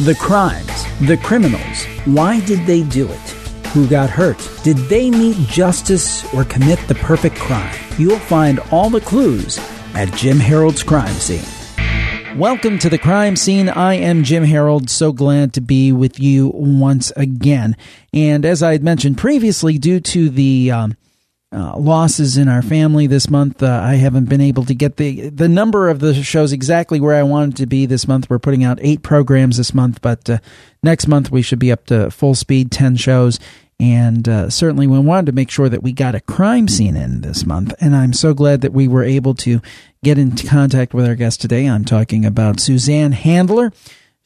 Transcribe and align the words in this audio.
The 0.00 0.16
crimes, 0.16 0.84
the 1.06 1.16
criminals, 1.16 1.84
why 2.04 2.40
did 2.40 2.66
they 2.66 2.82
do 2.82 3.08
it? 3.08 3.30
Who 3.68 3.86
got 3.86 4.10
hurt? 4.10 4.36
Did 4.64 4.76
they 4.76 5.08
meet 5.08 5.36
justice 5.46 6.24
or 6.34 6.42
commit 6.44 6.80
the 6.88 6.96
perfect 6.96 7.36
crime? 7.36 7.78
You'll 7.96 8.18
find 8.18 8.58
all 8.72 8.90
the 8.90 9.00
clues 9.00 9.56
at 9.94 10.12
Jim 10.14 10.40
Harold's 10.40 10.82
Crime 10.82 11.14
Scene. 11.14 11.44
Welcome 12.36 12.80
to 12.80 12.90
the 12.90 12.98
crime 12.98 13.36
scene. 13.36 13.68
I 13.68 13.94
am 13.94 14.24
Jim 14.24 14.42
Harold. 14.42 14.90
So 14.90 15.12
glad 15.12 15.52
to 15.52 15.60
be 15.60 15.92
with 15.92 16.18
you 16.18 16.50
once 16.52 17.12
again. 17.14 17.76
And 18.12 18.44
as 18.44 18.64
I 18.64 18.72
had 18.72 18.82
mentioned 18.82 19.16
previously, 19.16 19.78
due 19.78 20.00
to 20.00 20.28
the 20.28 20.72
um, 20.72 20.96
uh, 21.54 21.76
losses 21.78 22.36
in 22.36 22.48
our 22.48 22.62
family 22.62 23.06
this 23.06 23.30
month. 23.30 23.62
Uh, 23.62 23.80
I 23.82 23.94
haven't 23.94 24.28
been 24.28 24.40
able 24.40 24.64
to 24.64 24.74
get 24.74 24.96
the 24.96 25.28
the 25.28 25.48
number 25.48 25.88
of 25.88 26.00
the 26.00 26.14
shows 26.14 26.52
exactly 26.52 27.00
where 27.00 27.14
I 27.14 27.22
wanted 27.22 27.56
to 27.58 27.66
be 27.66 27.86
this 27.86 28.08
month. 28.08 28.28
We're 28.28 28.38
putting 28.38 28.64
out 28.64 28.78
eight 28.82 29.02
programs 29.02 29.56
this 29.56 29.72
month, 29.72 30.02
but 30.02 30.28
uh, 30.28 30.38
next 30.82 31.06
month 31.06 31.30
we 31.30 31.42
should 31.42 31.60
be 31.60 31.70
up 31.70 31.86
to 31.86 32.10
full 32.10 32.34
speed, 32.34 32.70
ten 32.70 32.96
shows. 32.96 33.38
And 33.80 34.28
uh, 34.28 34.50
certainly, 34.50 34.86
we 34.86 34.98
wanted 34.98 35.26
to 35.26 35.32
make 35.32 35.50
sure 35.50 35.68
that 35.68 35.82
we 35.82 35.92
got 35.92 36.14
a 36.14 36.20
crime 36.20 36.68
scene 36.68 36.96
in 36.96 37.22
this 37.22 37.44
month. 37.44 37.74
And 37.80 37.94
I'm 37.94 38.12
so 38.12 38.32
glad 38.32 38.60
that 38.60 38.72
we 38.72 38.86
were 38.86 39.02
able 39.02 39.34
to 39.34 39.60
get 40.04 40.16
into 40.16 40.46
contact 40.46 40.94
with 40.94 41.06
our 41.06 41.16
guest 41.16 41.40
today. 41.40 41.66
I'm 41.66 41.84
talking 41.84 42.24
about 42.24 42.60
Suzanne 42.60 43.12
Handler. 43.12 43.72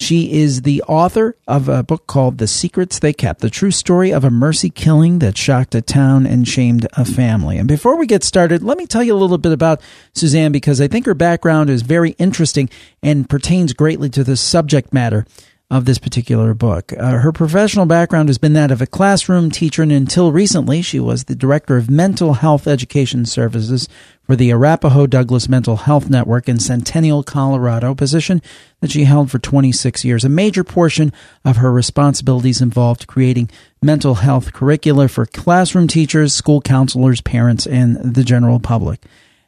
She 0.01 0.41
is 0.41 0.63
the 0.63 0.83
author 0.83 1.37
of 1.49 1.69
a 1.69 1.83
book 1.83 2.07
called 2.07 2.39
The 2.39 2.47
Secrets 2.47 2.99
They 3.01 3.13
Kept, 3.13 3.41
the 3.41 3.51
true 3.51 3.73
story 3.73 4.13
of 4.13 4.25
a 4.25 4.31
mercy 4.31 4.71
killing 4.71 5.19
that 5.19 5.37
shocked 5.37 5.75
a 5.75 5.83
town 5.83 6.25
and 6.25 6.47
shamed 6.47 6.87
a 6.93 7.05
family. 7.05 7.59
And 7.59 7.67
before 7.67 7.99
we 7.99 8.07
get 8.07 8.23
started, 8.23 8.63
let 8.63 8.79
me 8.79 8.87
tell 8.87 9.03
you 9.03 9.15
a 9.15 9.19
little 9.19 9.39
bit 9.39 9.53
about 9.53 9.83
Suzanne 10.15 10.53
because 10.53 10.81
I 10.81 10.87
think 10.87 11.05
her 11.07 11.15
background 11.15 11.69
is 11.69 11.83
very 11.83 12.11
interesting 12.13 12.71
and 13.03 13.29
pertains 13.29 13.73
greatly 13.73 14.09
to 14.11 14.23
the 14.23 14.37
subject 14.37 14.93
matter 14.93 15.27
of 15.71 15.85
this 15.85 15.99
particular 15.99 16.55
book. 16.55 16.95
Uh, 16.99 17.19
her 17.19 17.31
professional 17.31 17.85
background 17.85 18.31
has 18.31 18.39
been 18.39 18.55
that 18.55 18.71
of 18.71 18.81
a 18.81 18.87
classroom 18.87 19.51
teacher, 19.51 19.83
and 19.83 19.93
until 19.93 20.33
recently, 20.33 20.81
she 20.81 20.99
was 20.99 21.25
the 21.25 21.35
director 21.35 21.77
of 21.77 21.91
mental 21.91 22.35
health 22.35 22.67
education 22.67 23.27
services 23.27 23.87
for 24.23 24.35
the 24.35 24.51
Arapahoe 24.51 25.07
Douglas 25.07 25.47
Mental 25.47 25.77
Health 25.77 26.09
Network 26.09 26.49
in 26.49 26.59
Centennial, 26.59 27.23
Colorado, 27.23 27.95
position 27.95 28.41
that 28.81 28.91
she 28.91 29.05
held 29.05 29.31
for 29.31 29.39
26 29.39 30.07
years. 30.07 30.25
A 30.25 30.31
major 30.31 30.65
portion 30.65 31.13
of 31.45 31.59
her 31.59 31.71
responsibilities 31.71 32.63
involved 32.63 33.07
creating 33.07 33.51
mental 33.83 34.17
health 34.17 34.55
curricula 34.55 35.09
for 35.09 35.27
classroom 35.27 35.87
teachers, 35.87 36.33
school 36.33 36.63
counselors, 36.63 37.21
parents, 37.21 37.67
and 37.67 38.15
the 38.15 38.25
general 38.25 38.59
public. 38.59 39.03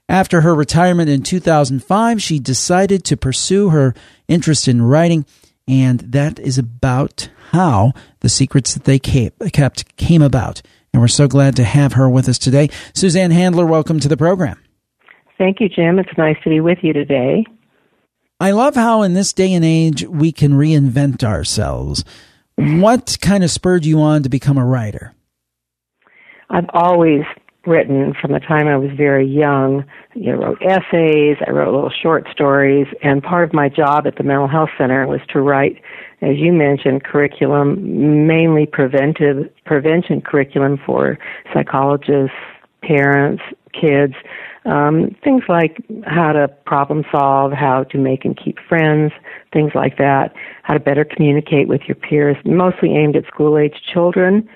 After 0.06 0.42
her 0.42 0.54
retirement 0.54 1.08
in 1.08 1.22
2005, 1.22 2.20
she 2.20 2.38
decided 2.38 3.04
to 3.04 3.16
pursue 3.16 3.70
her 3.70 3.94
interest 4.28 4.68
in 4.68 4.82
writing 4.82 5.24
and 5.68 6.00
that 6.00 6.38
is 6.38 6.58
about 6.58 7.28
how 7.50 7.92
the 8.20 8.28
secrets 8.28 8.74
that 8.74 8.84
they 8.84 8.98
kept 8.98 9.96
came 9.96 10.22
about. 10.22 10.62
And 10.92 11.00
we're 11.00 11.08
so 11.08 11.28
glad 11.28 11.56
to 11.56 11.64
have 11.64 11.92
her 11.92 12.08
with 12.08 12.28
us 12.28 12.38
today. 12.38 12.68
Suzanne 12.94 13.30
Handler, 13.30 13.64
welcome 13.66 14.00
to 14.00 14.08
the 14.08 14.16
program. 14.16 14.60
Thank 15.38 15.60
you, 15.60 15.68
Jim. 15.68 15.98
It's 15.98 16.16
nice 16.18 16.36
to 16.44 16.50
be 16.50 16.60
with 16.60 16.78
you 16.82 16.92
today. 16.92 17.44
I 18.40 18.50
love 18.52 18.74
how 18.74 19.02
in 19.02 19.14
this 19.14 19.32
day 19.32 19.52
and 19.52 19.64
age 19.64 20.04
we 20.04 20.32
can 20.32 20.52
reinvent 20.52 21.22
ourselves. 21.22 22.04
What 22.56 23.18
kind 23.20 23.44
of 23.44 23.50
spurred 23.50 23.84
you 23.84 24.00
on 24.00 24.22
to 24.22 24.28
become 24.28 24.58
a 24.58 24.64
writer? 24.64 25.14
I've 26.50 26.68
always 26.74 27.22
written 27.66 28.14
from 28.20 28.32
the 28.32 28.40
time 28.40 28.66
I 28.66 28.76
was 28.76 28.90
very 28.96 29.26
young. 29.26 29.84
You 30.14 30.32
know, 30.32 30.38
wrote 30.38 30.62
essays, 30.62 31.36
I 31.46 31.50
wrote 31.50 31.72
little 31.74 31.90
short 31.90 32.26
stories, 32.32 32.86
and 33.02 33.22
part 33.22 33.44
of 33.44 33.52
my 33.52 33.68
job 33.68 34.06
at 34.06 34.16
the 34.16 34.22
mental 34.22 34.48
health 34.48 34.70
center 34.78 35.06
was 35.06 35.20
to 35.32 35.40
write, 35.40 35.80
as 36.22 36.36
you 36.36 36.52
mentioned, 36.52 37.04
curriculum, 37.04 38.26
mainly 38.26 38.66
preventive 38.66 39.50
prevention 39.64 40.20
curriculum 40.20 40.78
for 40.84 41.18
psychologists, 41.52 42.36
parents, 42.82 43.42
kids, 43.78 44.14
um, 44.64 45.16
things 45.22 45.42
like 45.48 45.78
how 46.06 46.32
to 46.32 46.48
problem 46.66 47.04
solve, 47.10 47.52
how 47.52 47.84
to 47.84 47.98
make 47.98 48.24
and 48.24 48.36
keep 48.36 48.58
friends, 48.68 49.12
things 49.52 49.72
like 49.74 49.96
that, 49.98 50.34
how 50.62 50.74
to 50.74 50.80
better 50.80 51.04
communicate 51.04 51.68
with 51.68 51.82
your 51.86 51.94
peers, 51.94 52.36
mostly 52.44 52.94
aimed 52.94 53.16
at 53.16 53.26
school 53.26 53.56
age 53.56 53.80
children 53.92 54.48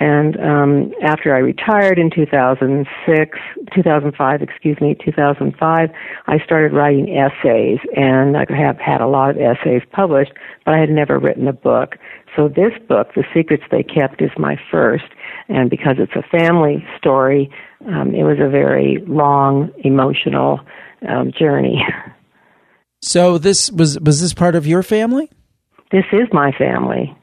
and 0.00 0.36
um, 0.40 0.92
after 1.02 1.34
I 1.34 1.38
retired 1.38 1.98
in 1.98 2.10
2006, 2.10 3.38
2005, 3.74 4.42
excuse 4.42 4.80
me, 4.80 4.96
2005, 5.04 5.90
I 6.26 6.38
started 6.44 6.72
writing 6.72 7.16
essays, 7.16 7.78
and 7.94 8.36
I 8.36 8.44
have 8.48 8.78
had 8.78 9.00
a 9.00 9.06
lot 9.06 9.30
of 9.30 9.36
essays 9.36 9.82
published, 9.92 10.32
but 10.64 10.74
I 10.74 10.78
had 10.78 10.90
never 10.90 11.18
written 11.20 11.46
a 11.46 11.52
book. 11.52 11.94
So 12.34 12.48
this 12.48 12.72
book, 12.88 13.08
The 13.14 13.24
Secrets 13.32 13.62
They 13.70 13.84
Kept, 13.84 14.20
is 14.20 14.30
my 14.36 14.56
first, 14.70 15.04
and 15.48 15.70
because 15.70 15.96
it's 15.98 16.16
a 16.16 16.36
family 16.36 16.84
story, 16.98 17.48
um, 17.86 18.14
it 18.14 18.24
was 18.24 18.38
a 18.40 18.48
very 18.48 19.04
long, 19.06 19.70
emotional 19.84 20.60
um, 21.08 21.30
journey. 21.38 21.84
So 23.04 23.36
this 23.36 23.70
was 23.70 23.98
was 23.98 24.20
this 24.20 24.32
part 24.32 24.54
of 24.54 24.64
your 24.64 24.84
family? 24.84 25.28
This 25.90 26.04
is 26.12 26.28
my 26.32 26.52
family. 26.52 27.14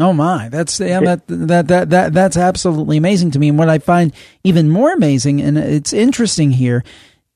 Oh 0.00 0.14
my, 0.14 0.48
that's 0.48 0.80
yeah, 0.80 1.00
that, 1.00 1.26
that 1.28 1.68
that 1.68 1.90
that 1.90 2.12
that's 2.14 2.36
absolutely 2.38 2.96
amazing 2.96 3.32
to 3.32 3.38
me. 3.38 3.50
And 3.50 3.58
what 3.58 3.68
I 3.68 3.78
find 3.78 4.14
even 4.42 4.70
more 4.70 4.92
amazing, 4.92 5.42
and 5.42 5.58
it's 5.58 5.92
interesting 5.92 6.52
here, 6.52 6.82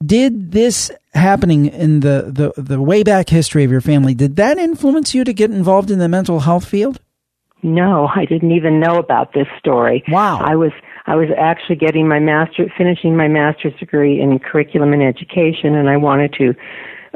did 0.05 0.53
this 0.53 0.91
happening 1.13 1.67
in 1.67 2.01
the 2.01 2.53
the 2.57 2.61
the 2.61 2.81
way 2.81 3.03
back 3.03 3.29
history 3.29 3.65
of 3.65 3.71
your 3.71 3.83
family 3.83 4.15
did 4.15 4.37
that 4.37 4.59
influence 4.59 5.15
you 5.15 5.25
to 5.25 5.33
get 5.33 5.51
involved 5.51 5.91
in 5.91 5.99
the 5.99 6.09
mental 6.09 6.41
health 6.41 6.65
field? 6.65 7.01
No, 7.63 8.09
I 8.15 8.25
didn't 8.25 8.53
even 8.53 8.81
know 8.81 8.97
about 8.97 9.35
this 9.35 9.47
story. 9.59 10.03
Wow, 10.09 10.41
I 10.43 10.57
was 10.57 10.73
I 11.07 11.17
was 11.17 11.29
actually 11.39 11.77
getting 11.77 12.09
my 12.09 12.19
master, 12.19 12.73
finishing 12.79 13.15
my 13.15 13.29
master's 13.29 13.75
degree 13.79 14.23
in 14.23 14.39
curriculum 14.39 14.95
and 14.95 15.03
education, 15.03 15.75
and 15.75 15.91
I 15.91 15.99
wanted 15.99 16.33
to 16.39 16.55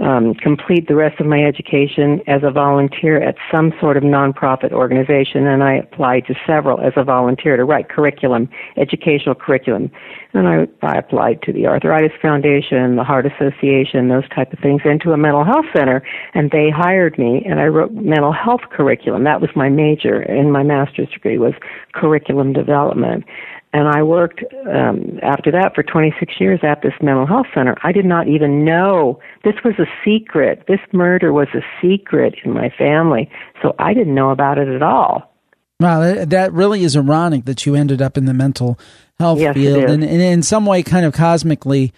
um, 0.03 0.35
complete 0.35 0.87
the 0.89 0.95
rest 0.95 1.21
of 1.21 1.27
my 1.27 1.43
education 1.43 2.21
as 2.27 2.43
a 2.45 2.51
volunteer 2.51 3.21
at 3.21 3.37
some 3.53 3.73
sort 3.81 3.97
of 3.97 4.03
nonprofit 4.03 4.73
organization, 4.73 5.47
and 5.47 5.63
I 5.63 5.75
applied 5.75 6.27
to 6.27 6.35
several 6.47 6.81
as 6.81 6.93
a 6.97 7.05
volunteer 7.05 7.57
to 7.57 7.65
write 7.65 7.89
curriculum, 7.89 8.49
educational 8.77 9.35
curriculum. 9.35 9.91
And 10.35 10.47
I, 10.47 10.67
I 10.83 10.99
applied 10.99 11.43
to 11.43 11.53
the 11.53 11.67
Arthritis 11.67 12.13
Foundation, 12.21 12.97
the 12.97 13.05
Heart 13.05 13.27
Association, 13.27 14.09
those 14.09 14.29
type 14.29 14.53
of 14.53 14.59
things, 14.61 14.83
and 14.85 15.01
to 15.01 15.13
a 15.13 15.17
mental 15.17 15.45
health 15.45 15.67
center, 15.75 16.03
and 16.35 16.51
they 16.51 16.71
hired 16.71 17.19
me, 17.19 17.43
and 17.45 17.61
I 17.61 17.67
wrote 17.67 17.93
mental 17.93 18.33
health 18.33 18.63
curriculum. 18.71 19.25
That 19.25 19.41
was 19.41 19.51
my 19.57 19.69
major 19.69 20.23
in 20.23 20.53
my 20.53 20.63
master's 20.63 21.09
degree 21.11 21.39
was 21.39 21.55
curriculum 21.93 22.53
development. 22.53 23.25
And 23.73 23.87
I 23.87 24.03
worked 24.03 24.43
um, 24.67 25.19
after 25.23 25.51
that 25.51 25.75
for 25.75 25.83
26 25.83 26.35
years 26.41 26.61
at 26.63 26.81
this 26.83 26.95
mental 27.03 27.27
health 27.27 27.47
center. 27.55 27.77
I 27.83 27.93
did 27.93 28.07
not 28.07 28.27
even 28.27 28.65
know 28.65 29.21
this 29.45 29.57
was 29.63 29.75
a 29.79 29.87
secret. 30.05 30.65
This 30.67 30.81
murder 30.93 31.33
was 31.33 31.49
a 31.55 31.61
secret 31.83 32.35
in 32.45 32.53
my 32.53 32.71
family, 32.79 33.31
so 33.63 33.75
I 33.79 33.93
didn't 33.93 34.15
know 34.15 34.31
about 34.31 34.57
it 34.57 34.69
at 34.69 34.83
all. 34.83 35.35
Wow, 35.81 36.25
that 36.25 36.53
really 36.53 36.83
is 36.83 36.97
ironic 36.97 37.45
that 37.45 37.65
you 37.65 37.77
ended 37.77 38.03
up 38.03 38.17
in 38.17 38.25
the 38.25 38.35
mental 38.35 38.79
health 39.21 39.39
yes, 39.39 39.55
field, 39.55 39.85
and, 39.85 40.03
and, 40.03 40.21
in 40.21 40.43
some 40.43 40.67
way, 40.67 40.83
kind 40.83 41.07
of 41.07 41.13
cosmically, 41.13 41.93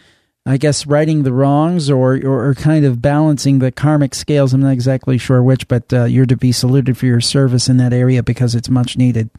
I 0.44 0.58
guess, 0.58 0.86
righting 0.86 1.22
the 1.22 1.32
wrongs 1.32 1.88
or, 1.88 2.16
or, 2.16 2.48
or 2.48 2.54
kind 2.54 2.84
of 2.84 3.00
balancing 3.00 3.60
the 3.60 3.72
karmic 3.72 4.14
scales. 4.14 4.52
I'm 4.52 4.60
not 4.60 4.72
exactly 4.72 5.16
sure 5.16 5.42
which, 5.42 5.66
but 5.66 5.90
uh, 5.94 6.04
you're 6.04 6.26
to 6.26 6.36
be 6.36 6.52
saluted 6.52 6.98
for 6.98 7.06
your 7.06 7.22
service 7.22 7.70
in 7.70 7.78
that 7.78 7.94
area 7.94 8.22
because 8.22 8.54
it's 8.54 8.68
much 8.68 8.98
needed. 8.98 9.30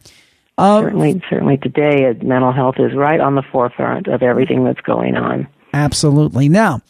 Um, 0.58 0.84
certainly, 0.84 1.22
certainly 1.30 1.56
today, 1.56 2.12
mental 2.22 2.52
health 2.52 2.76
is 2.78 2.94
right 2.94 3.20
on 3.20 3.34
the 3.34 3.42
forefront 3.42 4.06
of 4.06 4.22
everything 4.22 4.64
that's 4.64 4.80
going 4.80 5.16
on. 5.16 5.48
Absolutely. 5.72 6.48
Now, 6.48 6.80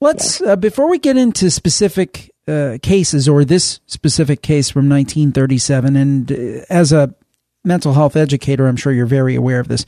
let's 0.00 0.40
uh, 0.40 0.56
before 0.56 0.88
we 0.88 0.98
get 0.98 1.16
into 1.16 1.50
specific 1.50 2.32
uh, 2.48 2.78
cases 2.82 3.28
or 3.28 3.44
this 3.44 3.80
specific 3.86 4.42
case 4.42 4.70
from 4.70 4.88
1937, 4.88 5.96
and 5.96 6.32
uh, 6.32 6.64
as 6.68 6.92
a 6.92 7.14
mental 7.64 7.94
health 7.94 8.16
educator, 8.16 8.66
I'm 8.66 8.76
sure 8.76 8.92
you're 8.92 9.06
very 9.06 9.34
aware 9.34 9.60
of 9.60 9.68
this. 9.68 9.86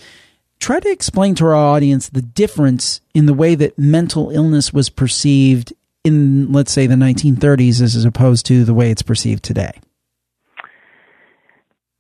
Try 0.59 0.81
to 0.81 0.91
explain 0.91 1.35
to 1.37 1.47
our 1.47 1.55
audience 1.55 2.09
the 2.09 2.23
difference 2.23 3.03
in 3.15 3.27
the 3.27 3.35
way 3.35 3.55
that 3.57 3.79
mental 3.79 4.31
illness 4.31 4.73
was 4.73 4.89
perceived 4.89 5.75
in, 6.03 6.51
let's 6.53 6.73
say, 6.73 6.87
the 6.87 6.95
1930s 6.95 7.83
as 7.83 8.05
opposed 8.05 8.47
to 8.47 8.65
the 8.65 8.73
way 8.73 8.91
it's 8.91 9.03
perceived 9.03 9.43
today. 9.43 9.73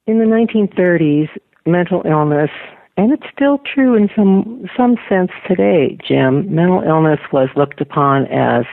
In 0.07 0.21
the 0.21 0.25
1930s, 0.25 1.29
mental 1.67 2.03
illness, 2.07 2.51
and 2.97 3.13
it's 3.13 3.27
still 3.33 3.59
true 3.59 3.97
in 3.97 4.09
some 4.15 4.71
some 4.77 4.97
sense 5.09 5.33
today, 5.49 5.99
Jim. 6.07 6.55
Mental 6.55 6.81
illness 6.83 7.19
was 7.33 7.49
looked 7.57 7.81
upon 7.81 8.27
as 8.27 8.65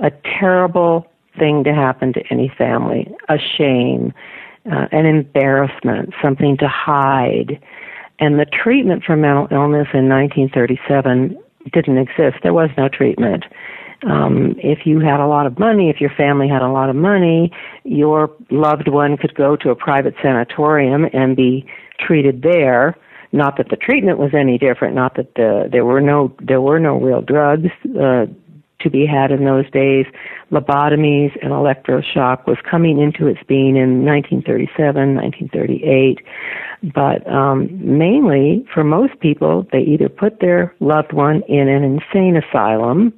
a 0.00 0.10
terrible 0.40 1.06
thing 1.38 1.62
to 1.64 1.72
happen 1.72 2.12
to 2.14 2.20
any 2.30 2.52
family, 2.58 3.08
a 3.28 3.38
shame, 3.38 4.12
uh, 4.70 4.86
an 4.90 5.06
embarrassment, 5.06 6.14
something 6.20 6.56
to 6.58 6.68
hide. 6.68 7.60
And 8.18 8.40
the 8.40 8.46
treatment 8.46 9.04
for 9.04 9.16
mental 9.16 9.46
illness 9.52 9.88
in 9.94 10.08
1937 10.08 11.38
didn't 11.72 11.98
exist. 11.98 12.38
There 12.42 12.52
was 12.52 12.70
no 12.76 12.88
treatment. 12.88 13.44
Um, 14.08 14.54
if 14.58 14.80
you 14.84 15.00
had 15.00 15.20
a 15.20 15.26
lot 15.26 15.46
of 15.46 15.58
money, 15.58 15.90
if 15.90 16.00
your 16.00 16.10
family 16.10 16.48
had 16.48 16.62
a 16.62 16.68
lot 16.68 16.90
of 16.90 16.96
money, 16.96 17.52
your 17.84 18.30
loved 18.50 18.88
one 18.88 19.16
could 19.16 19.34
go 19.34 19.56
to 19.56 19.70
a 19.70 19.76
private 19.76 20.14
sanatorium 20.22 21.06
and 21.12 21.36
be 21.36 21.66
treated 22.00 22.42
there. 22.42 22.96
Not 23.32 23.56
that 23.56 23.70
the 23.70 23.76
treatment 23.76 24.18
was 24.18 24.32
any 24.34 24.58
different. 24.58 24.94
Not 24.94 25.16
that 25.16 25.34
the, 25.36 25.68
there 25.70 25.84
were 25.84 26.00
no 26.00 26.34
there 26.40 26.60
were 26.60 26.78
no 26.78 26.98
real 26.98 27.22
drugs 27.22 27.70
uh, 27.98 28.26
to 28.80 28.90
be 28.90 29.06
had 29.06 29.30
in 29.30 29.44
those 29.44 29.70
days. 29.70 30.04
Lobotomies 30.50 31.32
and 31.40 31.52
electroshock 31.52 32.46
was 32.46 32.58
coming 32.68 33.00
into 33.00 33.26
its 33.26 33.40
being 33.48 33.76
in 33.76 34.04
1937, 34.04 35.14
1938. 35.14 36.18
But 36.92 37.26
um, 37.32 37.68
mainly, 37.80 38.66
for 38.74 38.84
most 38.84 39.18
people, 39.20 39.66
they 39.72 39.80
either 39.80 40.08
put 40.08 40.40
their 40.40 40.74
loved 40.80 41.12
one 41.12 41.42
in 41.48 41.68
an 41.68 41.84
insane 41.84 42.36
asylum 42.36 43.14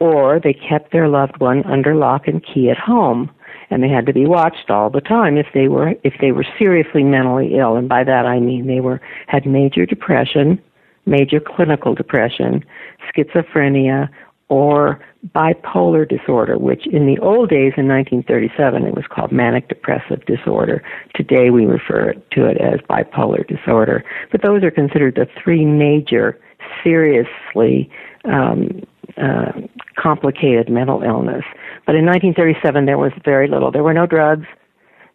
or 0.00 0.40
they 0.40 0.52
kept 0.52 0.92
their 0.92 1.08
loved 1.08 1.40
one 1.40 1.64
under 1.64 1.94
lock 1.94 2.28
and 2.28 2.44
key 2.44 2.70
at 2.70 2.78
home 2.78 3.30
and 3.70 3.82
they 3.82 3.88
had 3.88 4.06
to 4.06 4.12
be 4.12 4.26
watched 4.26 4.70
all 4.70 4.90
the 4.90 5.00
time 5.00 5.36
if 5.36 5.46
they 5.54 5.68
were 5.68 5.94
if 6.04 6.14
they 6.20 6.32
were 6.32 6.46
seriously 6.58 7.02
mentally 7.02 7.56
ill 7.58 7.76
and 7.76 7.88
by 7.88 8.04
that 8.04 8.26
I 8.26 8.40
mean 8.40 8.66
they 8.66 8.80
were 8.80 9.00
had 9.26 9.46
major 9.46 9.86
depression, 9.86 10.62
major 11.06 11.40
clinical 11.40 11.94
depression, 11.94 12.64
schizophrenia 13.10 14.08
or 14.48 15.04
bipolar 15.34 16.08
disorder, 16.08 16.56
which 16.56 16.86
in 16.86 17.06
the 17.06 17.18
old 17.18 17.50
days 17.50 17.74
in 17.76 17.86
1937 17.88 18.84
it 18.84 18.94
was 18.94 19.04
called 19.10 19.30
manic 19.30 19.68
depressive 19.68 20.24
disorder. 20.26 20.82
Today 21.14 21.50
we 21.50 21.66
refer 21.66 22.14
to 22.32 22.46
it 22.46 22.56
as 22.58 22.80
bipolar 22.88 23.46
disorder. 23.46 24.04
But 24.32 24.42
those 24.42 24.62
are 24.62 24.70
considered 24.70 25.16
the 25.16 25.28
three 25.42 25.66
major, 25.66 26.40
seriously 26.82 27.90
um, 28.24 28.82
uh, 29.16 29.52
complicated 29.96 30.68
mental 30.68 31.02
illness. 31.02 31.44
But 31.86 31.94
in 31.94 32.04
1937 32.06 32.86
there 32.86 32.98
was 32.98 33.12
very 33.24 33.48
little. 33.48 33.70
There 33.70 33.82
were 33.82 33.94
no 33.94 34.06
drugs. 34.06 34.46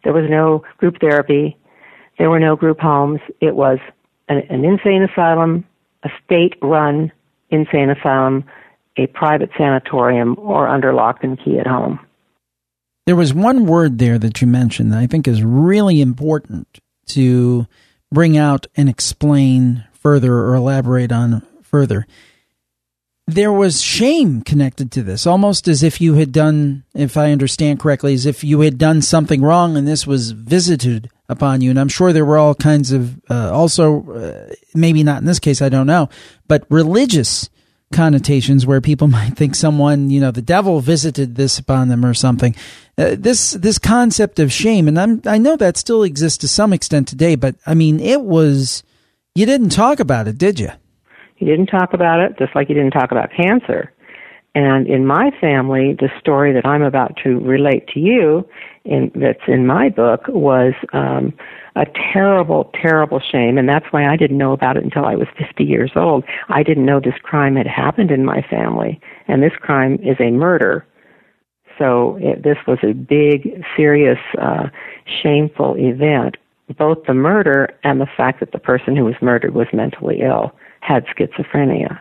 There 0.02 0.12
was 0.12 0.28
no 0.28 0.62
group 0.78 0.96
therapy. 1.00 1.56
There 2.18 2.30
were 2.30 2.40
no 2.40 2.56
group 2.56 2.78
homes. 2.80 3.20
It 3.40 3.56
was 3.56 3.78
an, 4.28 4.38
an 4.50 4.64
insane 4.64 5.02
asylum, 5.02 5.64
a 6.02 6.10
state-run 6.24 7.10
insane 7.50 7.90
asylum 7.90 8.44
a 8.96 9.06
private 9.08 9.50
sanatorium 9.58 10.36
or 10.38 10.68
under 10.68 10.92
lock 10.92 11.22
and 11.22 11.42
key 11.42 11.58
at 11.58 11.66
home. 11.66 11.98
There 13.06 13.16
was 13.16 13.34
one 13.34 13.66
word 13.66 13.98
there 13.98 14.18
that 14.18 14.40
you 14.40 14.46
mentioned 14.46 14.92
that 14.92 14.98
I 14.98 15.06
think 15.06 15.28
is 15.28 15.42
really 15.42 16.00
important 16.00 16.80
to 17.08 17.66
bring 18.10 18.38
out 18.38 18.66
and 18.76 18.88
explain 18.88 19.84
further 19.92 20.34
or 20.34 20.54
elaborate 20.54 21.12
on 21.12 21.42
further. 21.62 22.06
There 23.26 23.52
was 23.52 23.80
shame 23.80 24.42
connected 24.42 24.92
to 24.92 25.02
this, 25.02 25.26
almost 25.26 25.66
as 25.66 25.82
if 25.82 25.98
you 25.98 26.14
had 26.14 26.30
done, 26.30 26.84
if 26.94 27.16
I 27.16 27.32
understand 27.32 27.80
correctly, 27.80 28.12
as 28.12 28.26
if 28.26 28.44
you 28.44 28.60
had 28.60 28.76
done 28.76 29.00
something 29.00 29.40
wrong 29.40 29.78
and 29.78 29.88
this 29.88 30.06
was 30.06 30.32
visited 30.32 31.10
upon 31.28 31.62
you. 31.62 31.70
And 31.70 31.80
I'm 31.80 31.88
sure 31.88 32.12
there 32.12 32.26
were 32.26 32.36
all 32.36 32.54
kinds 32.54 32.92
of, 32.92 33.18
uh, 33.30 33.50
also, 33.50 34.04
uh, 34.12 34.54
maybe 34.74 35.02
not 35.02 35.18
in 35.18 35.24
this 35.24 35.38
case, 35.38 35.62
I 35.62 35.70
don't 35.70 35.86
know, 35.86 36.10
but 36.48 36.66
religious 36.68 37.48
connotations 37.94 38.66
where 38.66 38.82
people 38.82 39.08
might 39.18 39.36
think 39.36 39.54
someone, 39.54 40.10
you 40.10 40.20
know, 40.20 40.30
the 40.30 40.42
devil 40.42 40.80
visited 40.80 41.36
this 41.36 41.58
upon 41.58 41.88
them 41.88 42.04
or 42.04 42.12
something. 42.12 42.54
Uh, 42.98 43.16
this 43.18 43.52
this 43.52 43.78
concept 43.78 44.38
of 44.38 44.52
shame, 44.52 44.86
and 44.86 45.00
I'm 45.00 45.20
I 45.26 45.38
know 45.38 45.56
that 45.56 45.76
still 45.76 46.04
exists 46.04 46.38
to 46.38 46.48
some 46.48 46.72
extent 46.72 47.08
today, 47.08 47.34
but 47.34 47.56
I 47.66 47.74
mean, 47.74 47.98
it 47.98 48.20
was 48.20 48.84
you 49.34 49.46
didn't 49.46 49.70
talk 49.70 49.98
about 49.98 50.28
it, 50.28 50.38
did 50.38 50.60
you? 50.60 50.70
You 51.38 51.46
didn't 51.46 51.66
talk 51.66 51.92
about 51.92 52.20
it, 52.20 52.38
just 52.38 52.54
like 52.54 52.68
he 52.68 52.74
didn't 52.74 52.92
talk 52.92 53.10
about 53.10 53.30
cancer. 53.36 53.92
And 54.54 54.86
in 54.86 55.04
my 55.04 55.32
family, 55.40 55.94
the 55.98 56.08
story 56.20 56.52
that 56.52 56.64
I'm 56.64 56.82
about 56.82 57.16
to 57.24 57.40
relate 57.40 57.88
to 57.88 58.00
you, 58.00 58.48
in, 58.84 59.10
that's 59.14 59.42
in 59.48 59.66
my 59.66 59.88
book, 59.88 60.22
was 60.28 60.74
um, 60.92 61.32
a 61.74 61.86
terrible, 62.12 62.70
terrible 62.80 63.20
shame, 63.20 63.58
and 63.58 63.68
that's 63.68 63.86
why 63.90 64.06
I 64.06 64.16
didn't 64.16 64.38
know 64.38 64.52
about 64.52 64.76
it 64.76 64.84
until 64.84 65.06
I 65.06 65.16
was 65.16 65.26
50 65.36 65.64
years 65.64 65.90
old. 65.96 66.24
I 66.48 66.62
didn't 66.62 66.86
know 66.86 67.00
this 67.00 67.14
crime 67.20 67.56
had 67.56 67.66
happened 67.66 68.12
in 68.12 68.24
my 68.24 68.42
family, 68.42 69.00
and 69.26 69.42
this 69.42 69.54
crime 69.60 69.94
is 69.94 70.16
a 70.20 70.30
murder. 70.30 70.86
So 71.76 72.16
it, 72.20 72.44
this 72.44 72.58
was 72.68 72.78
a 72.84 72.92
big, 72.92 73.64
serious, 73.76 74.20
uh, 74.40 74.68
shameful 75.20 75.74
event. 75.76 76.36
Both 76.78 77.06
the 77.08 77.14
murder 77.14 77.70
and 77.82 78.00
the 78.00 78.06
fact 78.16 78.38
that 78.38 78.52
the 78.52 78.60
person 78.60 78.94
who 78.94 79.04
was 79.04 79.16
murdered 79.20 79.52
was 79.52 79.66
mentally 79.72 80.20
ill 80.22 80.52
had 80.84 81.06
schizophrenia. 81.06 81.98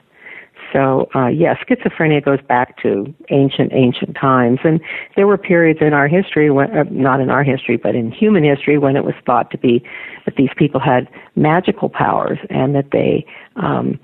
So, 0.74 1.08
uh, 1.16 1.28
yeah, 1.28 1.56
schizophrenia 1.56 2.24
goes 2.24 2.42
back 2.42 2.82
to 2.82 3.14
ancient, 3.30 3.72
ancient 3.74 4.16
times. 4.16 4.60
And 4.64 4.82
there 5.16 5.28
were 5.28 5.38
periods 5.38 5.80
in 5.82 5.94
our 5.94 6.08
history, 6.08 6.50
when, 6.50 6.76
uh, 6.76 6.84
not 6.90 7.20
in 7.22 7.30
our 7.30 7.44
history, 7.44 7.78
but 7.78 7.96
in 7.96 8.12
human 8.12 8.44
history, 8.44 8.78
when 8.78 8.96
it 8.96 9.06
was 9.06 9.14
thought 9.26 9.52
to 9.52 9.58
be 9.58 9.84
that 10.26 10.36
these 10.36 10.50
people 10.58 10.80
had 10.80 11.08
magical 11.36 11.90
powers 11.90 12.40
and 12.50 12.76
that 12.76 12.92
they, 12.92 13.26
um, 13.56 14.00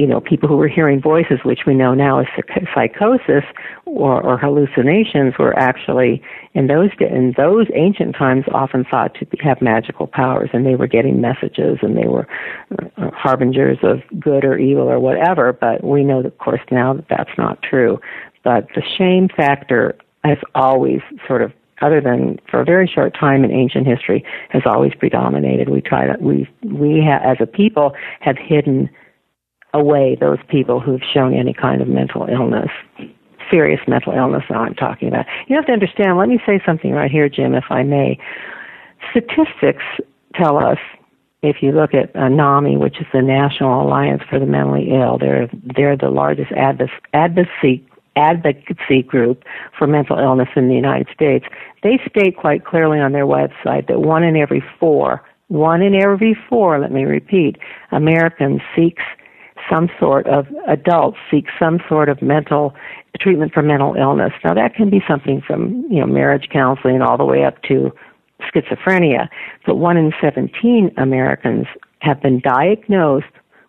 you 0.00 0.06
know, 0.06 0.18
people 0.18 0.48
who 0.48 0.56
were 0.56 0.66
hearing 0.66 0.98
voices, 0.98 1.40
which 1.44 1.66
we 1.66 1.74
know 1.74 1.92
now 1.92 2.20
as 2.20 2.26
psychosis 2.74 3.44
or, 3.84 4.22
or 4.22 4.38
hallucinations, 4.38 5.34
were 5.38 5.54
actually 5.58 6.22
in 6.54 6.68
those 6.68 6.88
in 7.00 7.34
those 7.36 7.66
ancient 7.74 8.16
times 8.16 8.46
often 8.54 8.82
thought 8.90 9.14
to 9.16 9.26
have 9.42 9.60
magical 9.60 10.06
powers, 10.06 10.48
and 10.54 10.64
they 10.64 10.74
were 10.74 10.86
getting 10.86 11.20
messages, 11.20 11.80
and 11.82 11.98
they 11.98 12.06
were 12.06 12.26
uh, 12.96 13.10
harbingers 13.10 13.76
of 13.82 14.00
good 14.18 14.42
or 14.42 14.56
evil 14.56 14.88
or 14.90 14.98
whatever. 14.98 15.52
But 15.52 15.84
we 15.84 16.02
know, 16.02 16.20
of 16.20 16.38
course, 16.38 16.62
now 16.70 16.94
that 16.94 17.04
that's 17.10 17.36
not 17.36 17.62
true. 17.62 18.00
But 18.42 18.68
the 18.74 18.82
shame 18.96 19.28
factor 19.28 19.98
has 20.24 20.38
always 20.54 21.00
sort 21.28 21.42
of 21.42 21.52
other 21.82 22.00
than 22.00 22.38
for 22.50 22.62
a 22.62 22.64
very 22.64 22.86
short 22.86 23.14
time 23.18 23.44
in 23.44 23.50
ancient 23.50 23.86
history, 23.86 24.24
has 24.48 24.62
always 24.64 24.94
predominated. 24.94 25.68
We 25.68 25.82
try 25.82 26.06
to 26.06 26.16
we 26.22 26.48
we 26.62 27.02
ha, 27.04 27.18
as 27.22 27.36
a 27.38 27.46
people 27.46 27.92
have 28.20 28.38
hidden 28.38 28.88
away 29.74 30.16
those 30.20 30.38
people 30.48 30.80
who've 30.80 31.02
shown 31.12 31.34
any 31.34 31.52
kind 31.52 31.80
of 31.80 31.88
mental 31.88 32.26
illness, 32.26 32.70
serious 33.50 33.80
mental 33.86 34.12
illness 34.12 34.42
that 34.48 34.56
I'm 34.56 34.74
talking 34.74 35.08
about. 35.08 35.26
You 35.48 35.56
have 35.56 35.66
to 35.66 35.72
understand, 35.72 36.16
let 36.18 36.28
me 36.28 36.40
say 36.46 36.60
something 36.64 36.92
right 36.92 37.10
here, 37.10 37.28
Jim, 37.28 37.54
if 37.54 37.64
I 37.70 37.82
may. 37.82 38.18
Statistics 39.10 39.84
tell 40.34 40.58
us, 40.58 40.78
if 41.42 41.62
you 41.62 41.72
look 41.72 41.94
at 41.94 42.14
uh, 42.14 42.28
NAMI, 42.28 42.76
which 42.76 43.00
is 43.00 43.06
the 43.14 43.22
National 43.22 43.82
Alliance 43.82 44.22
for 44.28 44.38
the 44.38 44.46
Mentally 44.46 44.90
Ill, 44.90 45.16
they're, 45.18 45.48
they're 45.74 45.96
the 45.96 46.10
largest 46.10 46.52
advocacy 46.52 47.86
advocacy 48.16 49.02
group 49.02 49.44
for 49.78 49.86
mental 49.86 50.18
illness 50.18 50.48
in 50.56 50.68
the 50.68 50.74
United 50.74 51.06
States. 51.14 51.46
They 51.82 51.98
state 52.08 52.36
quite 52.36 52.64
clearly 52.64 52.98
on 52.98 53.12
their 53.12 53.24
website 53.24 53.86
that 53.86 54.00
one 54.00 54.24
in 54.24 54.36
every 54.36 54.62
four, 54.78 55.22
one 55.48 55.80
in 55.80 55.94
every 55.94 56.36
four, 56.48 56.78
let 56.80 56.92
me 56.92 57.04
repeat, 57.04 57.56
Americans 57.92 58.60
seeks 58.76 59.02
some 59.70 59.88
sort 59.98 60.26
of 60.26 60.46
adults 60.66 61.18
seek 61.30 61.46
some 61.58 61.80
sort 61.88 62.08
of 62.08 62.20
mental 62.20 62.74
treatment 63.20 63.52
for 63.52 63.62
mental 63.62 63.94
illness. 63.94 64.32
Now 64.44 64.54
that 64.54 64.74
can 64.74 64.90
be 64.90 65.02
something 65.08 65.42
from, 65.46 65.86
you 65.90 66.00
know, 66.00 66.06
marriage 66.06 66.48
counseling 66.52 67.02
all 67.02 67.16
the 67.16 67.24
way 67.24 67.44
up 67.44 67.62
to 67.64 67.92
schizophrenia. 68.42 69.28
But 69.66 69.76
one 69.76 69.96
in 69.96 70.12
17 70.20 70.92
Americans 70.96 71.66
have 72.00 72.20
been 72.20 72.40
diagnosed 72.40 73.26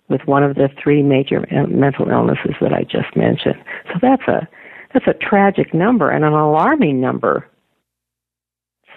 with 0.10 0.22
one 0.25 0.43
of 0.43 0.55
the 0.55 0.70
three 0.81 1.03
major 1.03 1.46
uh, 1.51 1.67
mental 1.67 2.10
illnesses 2.10 2.55
that 2.62 2.74
I 2.74 2.84
just 2.84 3.15
mentioned. 3.15 3.62
So 3.88 4.00
that's 4.01 4.27
a 4.27 4.48
that's 4.93 5.08
a 5.08 5.13
tragic 5.13 5.74
number 5.74 6.10
and 6.10 6.25
an 6.25 6.34
alarming 6.34 7.00
number. 7.00 7.48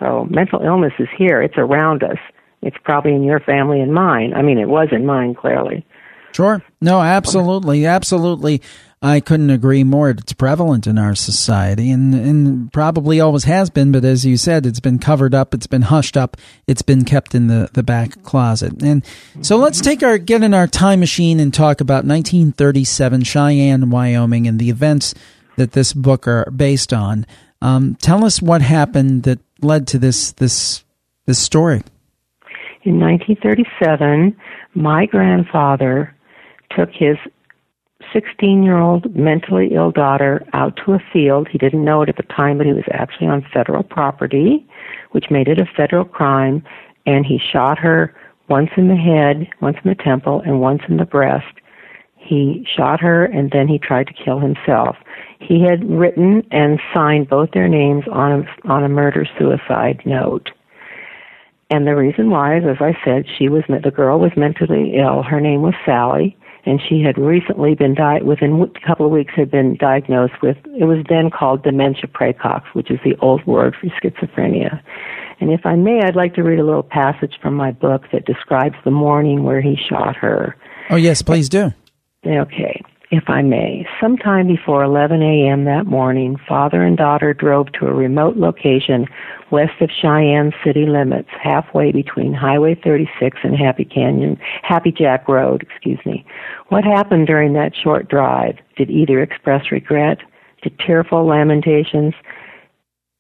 So 0.01 0.27
mental 0.29 0.61
illness 0.61 0.93
is 0.99 1.09
here. 1.17 1.41
It's 1.41 1.57
around 1.57 2.03
us. 2.03 2.19
It's 2.63 2.77
probably 2.83 3.15
in 3.15 3.23
your 3.23 3.39
family 3.39 3.81
and 3.81 3.95
mine. 3.95 4.35
I 4.35 4.43
mean, 4.43 4.59
it 4.59 4.69
was 4.69 4.89
in 4.91 5.07
mine 5.07 5.35
clearly. 5.35 5.87
Sure. 6.35 6.63
No, 6.81 7.01
absolutely. 7.01 7.87
Absolutely. 7.87 8.61
I 9.01 9.21
couldn't 9.21 9.51
agree 9.51 9.85
more. 9.85 10.11
It's 10.11 10.33
prevalent 10.33 10.87
in 10.87 10.99
our 10.99 11.15
society 11.15 11.91
and, 11.91 12.15
and 12.15 12.73
probably 12.73 13.21
always 13.21 13.45
has 13.45 13.69
been, 13.69 13.93
but 13.93 14.03
as 14.05 14.25
you 14.25 14.39
said, 14.39 14.65
it's 14.65 14.81
been 14.81 14.99
covered 14.99 15.35
up, 15.35 15.53
it's 15.53 15.67
been 15.67 15.83
hushed 15.83 16.17
up, 16.17 16.39
it's 16.67 16.81
been 16.81 17.05
kept 17.05 17.35
in 17.35 17.47
the, 17.49 17.69
the 17.75 17.83
back 17.83 18.23
closet. 18.23 18.83
And 18.83 19.05
so 19.43 19.59
let's 19.59 19.83
take 19.83 20.03
our 20.03 20.17
get 20.17 20.43
in 20.43 20.55
our 20.55 20.67
time 20.67 21.01
machine 21.01 21.39
and 21.39 21.53
talk 21.53 21.83
about 21.83 22.07
1937 22.07 23.25
Cheyenne, 23.25 23.91
Wyoming, 23.91 24.49
and 24.49 24.59
the 24.59 24.71
events 24.71 25.15
that 25.57 25.73
this 25.73 25.93
book 25.93 26.27
are 26.27 26.51
based 26.51 26.95
on. 26.95 27.27
Um, 27.61 27.97
tell 27.97 28.25
us 28.25 28.41
what 28.41 28.63
happened 28.63 29.25
that 29.25 29.39
led 29.61 29.87
to 29.89 29.99
this 29.99 30.33
this 30.33 30.83
this 31.27 31.39
story. 31.39 31.83
In 32.85 33.01
1937, 33.01 34.37
my 34.75 35.07
grandfather 35.07 36.14
took 36.75 36.91
his 36.91 37.17
16 38.13 38.63
year 38.63 38.79
old 38.79 39.15
mentally 39.15 39.71
ill 39.73 39.91
daughter 39.91 40.45
out 40.53 40.79
to 40.85 40.93
a 40.93 41.03
field. 41.13 41.49
He 41.51 41.59
didn't 41.59 41.85
know 41.85 42.03
it 42.03 42.09
at 42.09 42.17
the 42.17 42.23
time, 42.25 42.59
but 42.59 42.67
he 42.67 42.73
was 42.73 42.85
actually 42.93 43.29
on 43.29 43.47
federal 43.53 43.83
property, 43.83 44.67
which 45.13 45.31
made 45.31 45.49
it 45.49 45.59
a 45.59 45.67
federal 45.77 46.05
crime. 46.05 46.63
And 47.07 47.25
he 47.27 47.39
shot 47.39 47.79
her 47.79 48.15
once 48.49 48.71
in 48.77 48.89
the 48.89 48.97
head, 48.97 49.49
once 49.61 49.77
in 49.83 49.89
the 49.89 50.03
temple, 50.03 50.43
and 50.45 50.61
once 50.61 50.83
in 50.89 50.97
the 50.97 51.05
breast. 51.05 51.61
He 52.17 52.67
shot 52.75 53.01
her 53.01 53.27
and 53.27 53.51
then 53.51 53.69
he 53.69 53.79
tried 53.79 54.07
to 54.07 54.15
kill 54.15 54.39
himself. 54.39 54.97
He 55.41 55.63
had 55.63 55.89
written 55.91 56.43
and 56.51 56.81
signed 56.93 57.29
both 57.29 57.51
their 57.53 57.69
names 57.69 58.05
on 58.11 58.33
a, 58.33 58.69
on 58.69 58.83
a 58.83 58.89
murder 58.89 59.27
suicide 59.39 60.01
note. 60.07 60.51
And 61.71 61.87
the 61.87 61.97
reason 61.97 62.31
why 62.31 62.57
is, 62.59 62.65
as 62.65 62.79
I 62.81 62.97
said, 63.05 63.27
she 63.39 63.49
was 63.49 63.65
the 63.69 63.91
girl 63.91 64.21
was 64.21 64.33
mentally 64.37 64.97
ill. 64.97 65.23
Her 65.23 65.41
name 65.41 65.63
was 65.63 65.75
Sally, 65.85 66.37
and 66.67 66.81
she 66.89 67.03
had 67.03 67.19
recently 67.19 67.75
been 67.75 67.95
di- 67.95 68.23
within 68.23 68.61
a 68.61 68.87
couple 68.87 69.07
of 69.07 69.13
weeks 69.13 69.35
had 69.37 69.51
been 69.51 69.77
diagnosed 69.77 70.35
with 70.43 70.57
it 70.79 70.85
was 70.85 71.05
then 71.09 71.31
called 71.31 71.63
dementia 71.63 72.07
praecox, 72.07 72.63
which 72.73 72.91
is 72.91 72.99
the 73.05 73.17
old 73.21 73.45
word 73.47 73.75
for 73.81 73.87
schizophrenia. 73.89 74.81
And 75.41 75.51
if 75.51 75.67
I 75.67 75.75
may, 75.75 76.01
I'd 76.03 76.17
like 76.17 76.35
to 76.35 76.43
read 76.43 76.59
a 76.59 76.65
little 76.65 76.83
passage 76.83 77.35
from 77.43 77.55
my 77.55 77.73
book 77.73 78.05
that 78.13 78.25
describes 78.25 78.77
the 78.85 78.91
morning 78.91 79.43
where 79.43 79.61
he 79.61 79.77
shot 79.77 80.17
her. 80.17 80.57
Oh 80.91 80.97
yes, 80.97 81.23
please 81.23 81.49
do. 81.49 81.73
Okay 82.27 82.81
if 83.15 83.31
I 83.31 83.43
may. 83.43 83.87
Sometime 84.01 84.47
before 84.47 84.83
11 84.83 85.23
a.m. 85.23 85.65
that 85.65 85.87
morning, 85.87 86.37
father 86.49 86.83
and 86.83 86.97
daughter 86.97 87.33
drove 87.33 87.71
to 87.73 87.87
a 87.87 87.95
remote 87.95 88.37
location 88.37 89.07
west 89.51 89.81
of 89.81 89.91
Cheyenne 89.91 90.53
city 90.65 90.87
limits, 90.87 91.29
halfway 91.41 91.93
between 91.93 92.35
Highway 92.35 92.75
36 92.75 93.39
and 93.45 93.57
Happy 93.57 93.85
Canyon, 93.85 94.39
Happy 94.63 94.91
Jack 94.91 95.29
Road, 95.29 95.63
excuse 95.63 96.01
me. 96.05 96.27
What 96.69 96.85
happened 96.85 97.27
during 97.27 97.53
that 97.53 97.73
short 97.77 98.09
drive? 98.09 98.57
Did 98.77 98.91
either 98.91 99.23
express 99.23 99.71
regret? 99.71 100.19
Did 100.63 100.79
tearful 100.79 101.27
lamentations 101.27 102.15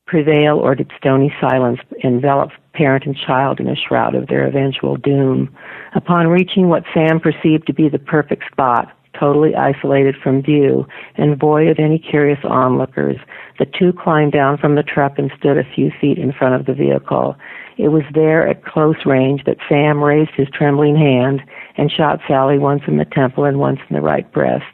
prevail, 0.06 0.58
or 0.58 0.74
did 0.74 0.90
stony 0.98 1.32
silence 1.40 1.80
envelop 2.02 2.50
parent 2.72 3.06
and 3.06 3.16
child 3.16 3.60
in 3.60 3.68
a 3.68 3.76
shroud 3.76 4.14
of 4.14 4.26
their 4.26 4.46
eventual 4.46 4.96
doom? 4.96 5.54
Upon 5.94 6.26
reaching 6.26 6.68
what 6.68 6.84
Sam 6.92 7.20
perceived 7.20 7.66
to 7.68 7.72
be 7.72 7.88
the 7.88 7.98
perfect 7.98 8.44
spot, 8.50 8.92
totally 9.18 9.54
isolated 9.54 10.16
from 10.23 10.42
view 10.42 10.87
and 11.16 11.38
void 11.38 11.68
of 11.68 11.78
any 11.78 11.99
curious 11.99 12.38
onlookers. 12.44 13.16
The 13.59 13.66
two 13.66 13.92
climbed 13.92 14.33
down 14.33 14.59
from 14.59 14.75
the 14.75 14.83
truck 14.83 15.18
and 15.18 15.30
stood 15.38 15.59
a 15.59 15.75
few 15.75 15.90
feet 16.00 16.18
in 16.18 16.33
front 16.33 16.54
of 16.54 16.66
the 16.66 16.75
vehicle. 16.75 17.37
It 17.76 17.88
was 17.88 18.04
there 18.12 18.47
at 18.47 18.64
close 18.64 19.04
range 19.04 19.44
that 19.47 19.59
Sam 19.68 20.02
raised 20.02 20.33
his 20.37 20.49
trembling 20.52 20.97
hand 20.97 21.42
and 21.76 21.90
shot 21.90 22.21
Sally 22.28 22.59
once 22.59 22.83
in 22.87 22.99
the 22.99 23.04
temple 23.04 23.44
and 23.44 23.59
once 23.59 23.80
in 23.88 23.97
the 23.97 24.02
right 24.02 24.30
breast. 24.33 24.64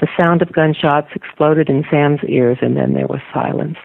The 0.00 0.08
sound 0.18 0.42
of 0.42 0.52
gunshots 0.52 1.08
exploded 1.14 1.68
in 1.68 1.84
Sam's 1.90 2.20
ears 2.28 2.58
and 2.60 2.76
then 2.76 2.94
there 2.94 3.06
was 3.06 3.20
silence. 3.32 3.76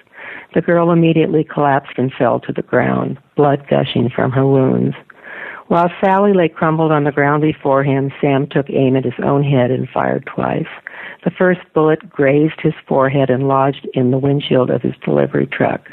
The 0.54 0.62
girl 0.62 0.92
immediately 0.92 1.44
collapsed 1.44 1.98
and 1.98 2.12
fell 2.12 2.39
to 2.42 2.51
the 2.51 2.63
ground, 2.63 3.20
blood 3.36 3.68
gushing 3.70 4.10
from 4.10 4.32
her 4.32 4.46
wounds. 4.46 4.96
While 5.70 5.92
Sally 6.04 6.34
lay 6.34 6.50
crumpled 6.50 6.92
on 6.92 7.04
the 7.04 7.12
ground 7.12 7.44
before 7.44 7.84
him, 7.84 8.12
Sam 8.20 8.48
took 8.48 8.72
aim 8.72 8.96
at 8.96 9.06
his 9.06 9.14
own 9.24 9.44
head 9.44 9.70
and 9.70 9.88
fired 9.88 10.26
twice. 10.26 10.66
The 11.24 11.30
first 11.30 11.60
bullet 11.76 12.10
grazed 12.10 12.60
his 12.60 12.74
forehead 12.88 13.30
and 13.30 13.48
lodged 13.48 13.88
in 13.94 14.10
the 14.10 14.18
windshield 14.18 14.72
of 14.72 14.82
his 14.82 14.96
delivery 15.06 15.46
truck. 15.46 15.90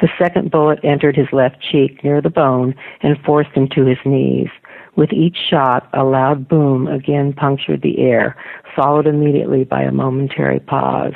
The 0.00 0.08
second 0.16 0.52
bullet 0.52 0.78
entered 0.84 1.16
his 1.16 1.26
left 1.32 1.60
cheek 1.60 2.04
near 2.04 2.20
the 2.20 2.30
bone 2.30 2.76
and 3.02 3.18
forced 3.26 3.50
him 3.50 3.66
to 3.74 3.84
his 3.84 3.98
knees. 4.04 4.48
With 4.94 5.12
each 5.12 5.36
shot, 5.50 5.88
a 5.92 6.04
loud 6.04 6.46
boom 6.46 6.86
again 6.86 7.32
punctured 7.32 7.82
the 7.82 7.98
air, 7.98 8.36
followed 8.76 9.08
immediately 9.08 9.64
by 9.64 9.82
a 9.82 9.90
momentary 9.90 10.60
pause. 10.60 11.14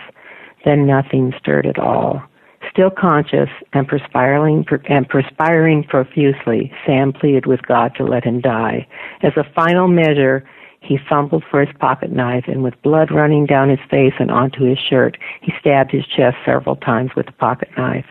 Then 0.65 0.85
nothing 0.85 1.33
stirred 1.39 1.65
at 1.65 1.79
all. 1.79 2.25
Still 2.73 2.91
conscious 2.91 3.49
and 3.73 3.89
perspiring, 3.89 4.65
and 4.89 5.09
perspiring 5.09 5.85
profusely, 5.85 6.73
Sam 6.87 7.13
pleaded 7.13 7.47
with 7.47 7.63
God 7.63 7.95
to 7.97 8.05
let 8.05 8.25
him 8.25 8.41
die. 8.41 8.87
As 9.23 9.33
a 9.37 9.45
final 9.55 9.89
measure, 9.89 10.49
he 10.81 10.99
fumbled 11.09 11.45
for 11.51 11.65
his 11.65 11.77
pocket 11.79 12.11
knife, 12.13 12.45
and 12.47 12.63
with 12.63 12.81
blood 12.83 13.11
running 13.11 13.45
down 13.45 13.69
his 13.69 13.81
face 13.91 14.15
and 14.19 14.31
onto 14.31 14.65
his 14.65 14.79
shirt, 14.79 15.19
he 15.43 15.53
stabbed 15.61 15.91
his 15.91 16.07
chest 16.07 16.37
several 16.45 16.77
times 16.77 17.11
with 17.17 17.27
the 17.27 17.33
pocket 17.33 17.69
knife. 17.77 18.07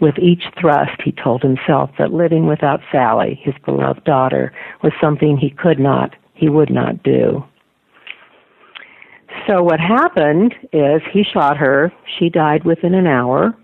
With 0.00 0.18
each 0.18 0.44
thrust, 0.60 1.02
he 1.04 1.12
told 1.12 1.42
himself 1.42 1.90
that 1.98 2.12
living 2.12 2.46
without 2.46 2.80
Sally, 2.90 3.40
his 3.42 3.54
beloved 3.64 4.04
daughter, 4.04 4.52
was 4.82 4.92
something 5.00 5.36
he 5.36 5.50
could 5.50 5.80
not, 5.80 6.14
he 6.34 6.48
would 6.48 6.70
not 6.70 7.02
do. 7.02 7.44
So 9.48 9.62
what 9.62 9.80
happened 9.80 10.54
is 10.72 11.02
he 11.12 11.24
shot 11.24 11.56
her. 11.56 11.92
She 12.18 12.30
died 12.30 12.64
within 12.64 12.94
an 12.94 13.06
hour 13.06 13.54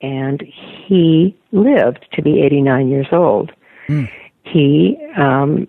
and 0.00 0.42
he 0.86 1.36
lived 1.52 2.06
to 2.12 2.22
be 2.22 2.42
89 2.42 2.88
years 2.88 3.08
old. 3.12 3.52
Mm. 3.88 4.10
He, 4.42 4.96
um, 5.16 5.66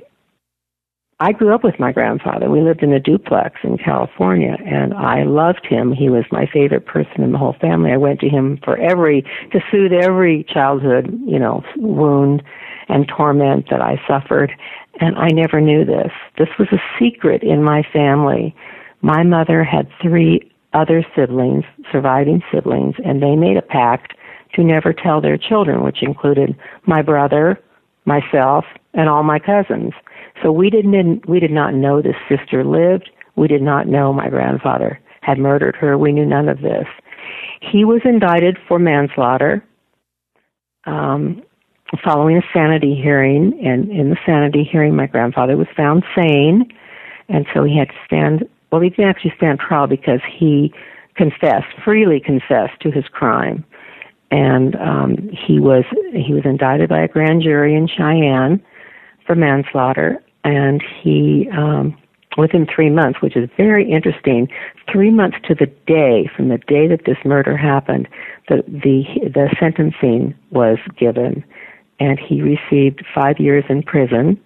I 1.19 1.31
grew 1.31 1.53
up 1.53 1.63
with 1.63 1.79
my 1.79 1.91
grandfather. 1.91 2.49
We 2.49 2.61
lived 2.61 2.83
in 2.83 2.93
a 2.93 2.99
duplex 2.99 3.55
in 3.63 3.77
California, 3.77 4.55
and 4.65 4.93
I 4.93 5.23
loved 5.23 5.65
him. 5.65 5.91
He 5.91 6.09
was 6.09 6.25
my 6.31 6.45
favorite 6.45 6.85
person 6.85 7.23
in 7.23 7.31
the 7.31 7.39
whole 7.39 7.55
family. 7.59 7.91
I 7.91 7.97
went 7.97 8.19
to 8.19 8.29
him 8.29 8.59
for 8.63 8.77
every 8.77 9.23
to 9.51 9.59
soothe 9.71 9.93
every 9.93 10.43
childhood, 10.43 11.07
you 11.25 11.39
know, 11.39 11.63
wound 11.77 12.43
and 12.87 13.07
torment 13.07 13.67
that 13.71 13.81
I 13.81 13.99
suffered. 14.07 14.51
And 14.99 15.17
I 15.17 15.29
never 15.29 15.59
knew 15.59 15.85
this. 15.85 16.11
This 16.37 16.49
was 16.59 16.67
a 16.71 16.81
secret 16.99 17.41
in 17.41 17.63
my 17.63 17.83
family. 17.91 18.55
My 19.01 19.23
mother 19.23 19.63
had 19.63 19.89
three 20.01 20.51
other 20.73 21.05
siblings, 21.15 21.63
surviving 21.91 22.41
siblings, 22.53 22.95
and 23.03 23.21
they 23.21 23.35
made 23.35 23.57
a 23.57 23.61
pact 23.61 24.13
to 24.55 24.63
never 24.63 24.93
tell 24.93 25.21
their 25.21 25.37
children, 25.37 25.83
which 25.83 26.01
included 26.01 26.55
my 26.85 27.01
brother, 27.01 27.59
myself, 28.05 28.65
and 28.93 29.09
all 29.09 29.23
my 29.23 29.39
cousins. 29.39 29.93
So 30.41 30.51
we 30.51 30.69
didn't 30.69 31.27
we 31.27 31.39
did 31.39 31.51
not 31.51 31.73
know 31.73 32.01
this 32.01 32.15
sister 32.29 32.63
lived. 32.63 33.09
We 33.35 33.47
did 33.47 33.61
not 33.61 33.87
know 33.87 34.13
my 34.13 34.29
grandfather 34.29 34.99
had 35.21 35.37
murdered 35.37 35.75
her. 35.75 35.97
We 35.97 36.11
knew 36.11 36.25
none 36.25 36.47
of 36.47 36.61
this. 36.61 36.85
He 37.61 37.83
was 37.83 38.01
indicted 38.05 38.57
for 38.67 38.79
manslaughter 38.79 39.63
um, 40.85 41.43
following 42.03 42.37
a 42.37 42.41
sanity 42.53 42.95
hearing, 42.95 43.59
and 43.63 43.91
in 43.91 44.09
the 44.09 44.17
sanity 44.25 44.63
hearing, 44.69 44.95
my 44.95 45.07
grandfather 45.07 45.55
was 45.57 45.67
found 45.75 46.03
sane, 46.15 46.67
and 47.29 47.45
so 47.53 47.63
he 47.63 47.77
had 47.77 47.89
to 47.89 47.95
stand. 48.05 48.49
Well, 48.71 48.81
he 48.81 48.89
didn't 48.89 49.09
actually 49.09 49.33
stand 49.37 49.59
trial 49.59 49.87
because 49.87 50.19
he 50.37 50.73
confessed, 51.15 51.67
freely 51.83 52.19
confessed 52.19 52.79
to 52.81 52.91
his 52.91 53.05
crime. 53.11 53.65
And 54.29 54.75
um, 54.75 55.29
he 55.31 55.59
was 55.59 55.85
he 56.13 56.33
was 56.33 56.43
indicted 56.43 56.89
by 56.89 57.01
a 57.01 57.07
grand 57.07 57.43
jury 57.43 57.75
in 57.75 57.87
Cheyenne 57.87 58.61
for 59.25 59.35
manslaughter, 59.35 60.21
and 60.43 60.83
he 61.01 61.47
um, 61.57 61.97
within 62.37 62.67
three 62.73 62.89
months, 62.89 63.21
which 63.21 63.37
is 63.37 63.49
very 63.55 63.89
interesting, 63.89 64.49
three 64.91 65.11
months 65.11 65.37
to 65.47 65.55
the 65.55 65.65
day 65.87 66.29
from 66.35 66.49
the 66.49 66.57
day 66.57 66.87
that 66.87 67.05
this 67.05 67.17
murder 67.23 67.55
happened, 67.55 68.07
the 68.49 68.63
the 68.67 69.03
the 69.29 69.53
sentencing 69.59 70.35
was 70.51 70.77
given, 70.97 71.43
and 72.01 72.19
he 72.19 72.41
received 72.41 73.05
five 73.15 73.39
years 73.39 73.63
in 73.69 73.81
prison, 73.81 74.37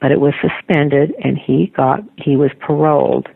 but 0.00 0.10
it 0.10 0.20
was 0.20 0.34
suspended, 0.40 1.14
and 1.22 1.38
he 1.38 1.72
got 1.76 2.00
he 2.16 2.36
was 2.36 2.50
paroled 2.58 3.28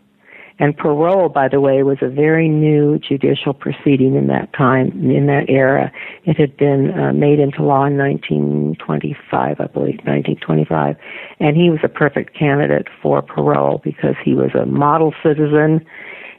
and 0.59 0.77
parole, 0.77 1.29
by 1.29 1.49
the 1.49 1.61
way, 1.61 1.83
was 1.83 1.99
a 2.01 2.09
very 2.09 2.49
new 2.49 2.99
judicial 2.99 3.53
proceeding 3.53 4.15
in 4.15 4.27
that 4.29 4.53
time, 4.55 4.89
in 5.11 5.27
that 5.27 5.51
era. 5.51 5.93
It 6.25 6.39
had 6.39 6.57
been 6.57 6.99
uh, 6.99 7.13
made 7.13 7.39
into 7.39 7.63
law 7.63 7.85
in 7.85 7.99
1925, 7.99 9.61
I 9.61 9.67
believe, 9.67 10.01
1925. 10.05 10.97
And 11.41 11.57
he 11.57 11.69
was 11.69 11.81
a 11.83 11.89
perfect 11.89 12.35
candidate 12.35 12.89
for 13.03 13.21
parole 13.21 13.83
because 13.85 14.15
he 14.25 14.35
was 14.35 14.55
a 14.55 14.65
model 14.65 15.15
citizen. 15.23 15.85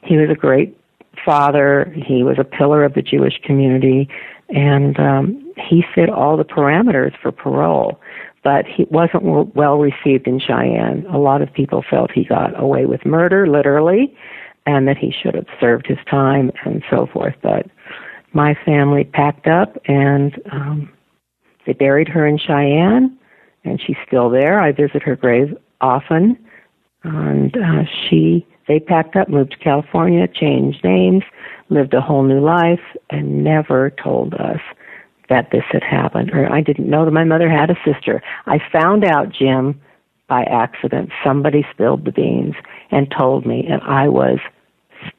He 0.04 0.18
was 0.18 0.32
a 0.32 0.36
great 0.36 0.76
father. 1.24 1.94
He 1.96 2.24
was 2.24 2.38
a 2.40 2.44
pillar 2.44 2.84
of 2.84 2.96
the 2.96 3.04
Jewish 3.04 3.40
community. 3.44 4.10
And 4.50 5.00
um, 5.00 5.54
he 5.58 5.84
fit 5.94 6.10
all 6.10 6.38
the 6.38 6.46
parameters 6.46 7.14
for 7.22 7.32
parole 7.32 8.00
but 8.48 8.66
he 8.66 8.86
wasn't 8.90 9.54
well 9.58 9.78
received 9.78 10.26
in 10.26 10.40
Cheyenne. 10.40 11.06
A 11.12 11.18
lot 11.18 11.42
of 11.42 11.52
people 11.52 11.84
felt 11.90 12.12
he 12.12 12.24
got 12.24 12.58
away 12.58 12.86
with 12.86 13.06
murder, 13.06 13.46
literally, 13.46 14.16
and 14.66 14.88
that 14.88 14.98
he 14.98 15.12
should 15.12 15.36
have 15.36 15.48
served 15.60 15.86
his 15.86 15.98
time 16.10 16.50
and 16.64 16.82
so 16.90 17.08
forth. 17.08 17.36
But 17.42 17.66
my 18.32 18.56
family 18.64 19.04
packed 19.04 19.48
up 19.48 19.78
and 19.90 20.42
um, 20.50 20.90
they 21.66 21.74
buried 21.74 22.08
her 22.08 22.26
in 22.26 22.38
Cheyenne, 22.38 23.18
and 23.66 23.82
she's 23.82 23.98
still 24.08 24.30
there. 24.30 24.62
I 24.62 24.72
visit 24.72 25.04
her 25.04 25.18
grave 25.18 25.54
often, 25.82 26.38
and 27.04 27.54
uh, 27.58 27.84
she 28.08 28.48
they 28.70 28.80
packed 28.80 29.18
up, 29.18 29.28
moved 29.28 29.52
to 29.52 29.58
California, 29.58 30.26
changed 30.26 30.86
names, 30.86 31.24
lived 31.68 31.94
a 31.94 32.00
whole 32.00 32.24
new 32.24 32.40
life, 32.40 32.96
and 33.10 33.44
never 33.44 33.90
told 34.02 34.36
us 34.36 34.62
that 35.30 35.50
this 35.52 35.64
had 35.72 35.84
happened, 35.84 36.32
or 36.32 36.52
I 36.52 36.62
didn't 36.62 36.90
know 36.90 37.06
that 37.06 37.12
my 37.12 37.24
mother 37.24 37.50
had 37.50 37.70
a 37.70 37.76
sister. 37.86 38.22
I 38.46 38.60
found 38.72 39.04
out, 39.04 39.30
Jim, 39.30 39.82
by 40.28 40.44
accident. 40.44 41.10
Somebody 41.24 41.66
spilled 41.72 42.06
the 42.06 42.12
beans 42.12 42.56
and 42.92 43.14
told 43.18 43.46
me, 43.46 43.66
and 43.70 43.82
I 43.82 44.08
was 44.08 44.40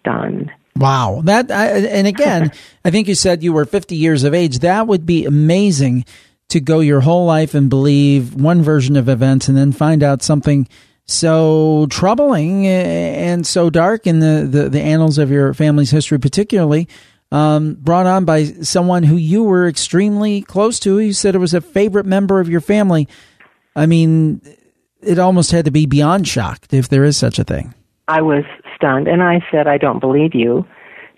stunned. 0.00 0.50
Wow. 0.76 1.22
That 1.24 1.50
I, 1.50 1.66
and 1.78 2.06
again, 2.06 2.52
I 2.84 2.90
think 2.90 3.08
you 3.08 3.14
said 3.14 3.42
you 3.42 3.52
were 3.52 3.64
50 3.64 3.96
years 3.96 4.24
of 4.24 4.34
age. 4.34 4.60
That 4.60 4.86
would 4.86 5.06
be 5.06 5.24
amazing 5.24 6.04
to 6.48 6.60
go 6.60 6.80
your 6.80 7.00
whole 7.00 7.26
life 7.26 7.54
and 7.54 7.68
believe 7.68 8.34
one 8.34 8.62
version 8.62 8.96
of 8.96 9.08
events 9.08 9.48
and 9.48 9.56
then 9.56 9.72
find 9.72 10.02
out 10.02 10.22
something 10.22 10.68
so 11.04 11.86
troubling 11.90 12.66
eh, 12.66 13.30
and 13.30 13.46
so 13.46 13.70
dark 13.70 14.06
in 14.06 14.20
the, 14.20 14.46
the, 14.50 14.68
the 14.68 14.80
annals 14.80 15.18
of 15.18 15.30
your 15.30 15.52
family's 15.54 15.90
history, 15.90 16.18
particularly 16.18 16.88
um, 17.30 17.74
brought 17.74 18.06
on 18.06 18.24
by 18.24 18.44
someone 18.44 19.02
who 19.02 19.16
you 19.16 19.42
were 19.42 19.68
extremely 19.68 20.42
close 20.42 20.78
to. 20.80 20.98
You 20.98 21.12
said 21.12 21.34
it 21.34 21.38
was 21.38 21.54
a 21.54 21.60
favorite 21.60 22.06
member 22.06 22.40
of 22.40 22.48
your 22.48 22.60
family. 22.60 23.08
I 23.76 23.86
mean, 23.86 24.40
it 25.00 25.18
almost 25.18 25.50
had 25.50 25.64
to 25.66 25.70
be 25.70 25.86
beyond 25.86 26.26
shocked 26.26 26.72
if 26.72 26.88
there 26.88 27.04
is 27.04 27.16
such 27.16 27.38
a 27.38 27.44
thing. 27.44 27.74
I 28.08 28.22
was 28.22 28.44
stunned, 28.74 29.06
and 29.06 29.22
I 29.22 29.44
said, 29.50 29.66
I 29.66 29.76
don't 29.76 30.00
believe 30.00 30.34
you 30.34 30.66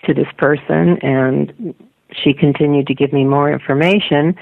to 0.04 0.14
this 0.14 0.26
person, 0.36 0.98
and 1.02 1.74
she 2.12 2.34
continued 2.34 2.86
to 2.88 2.94
give 2.94 3.12
me 3.12 3.24
more 3.24 3.52
information. 3.52 4.34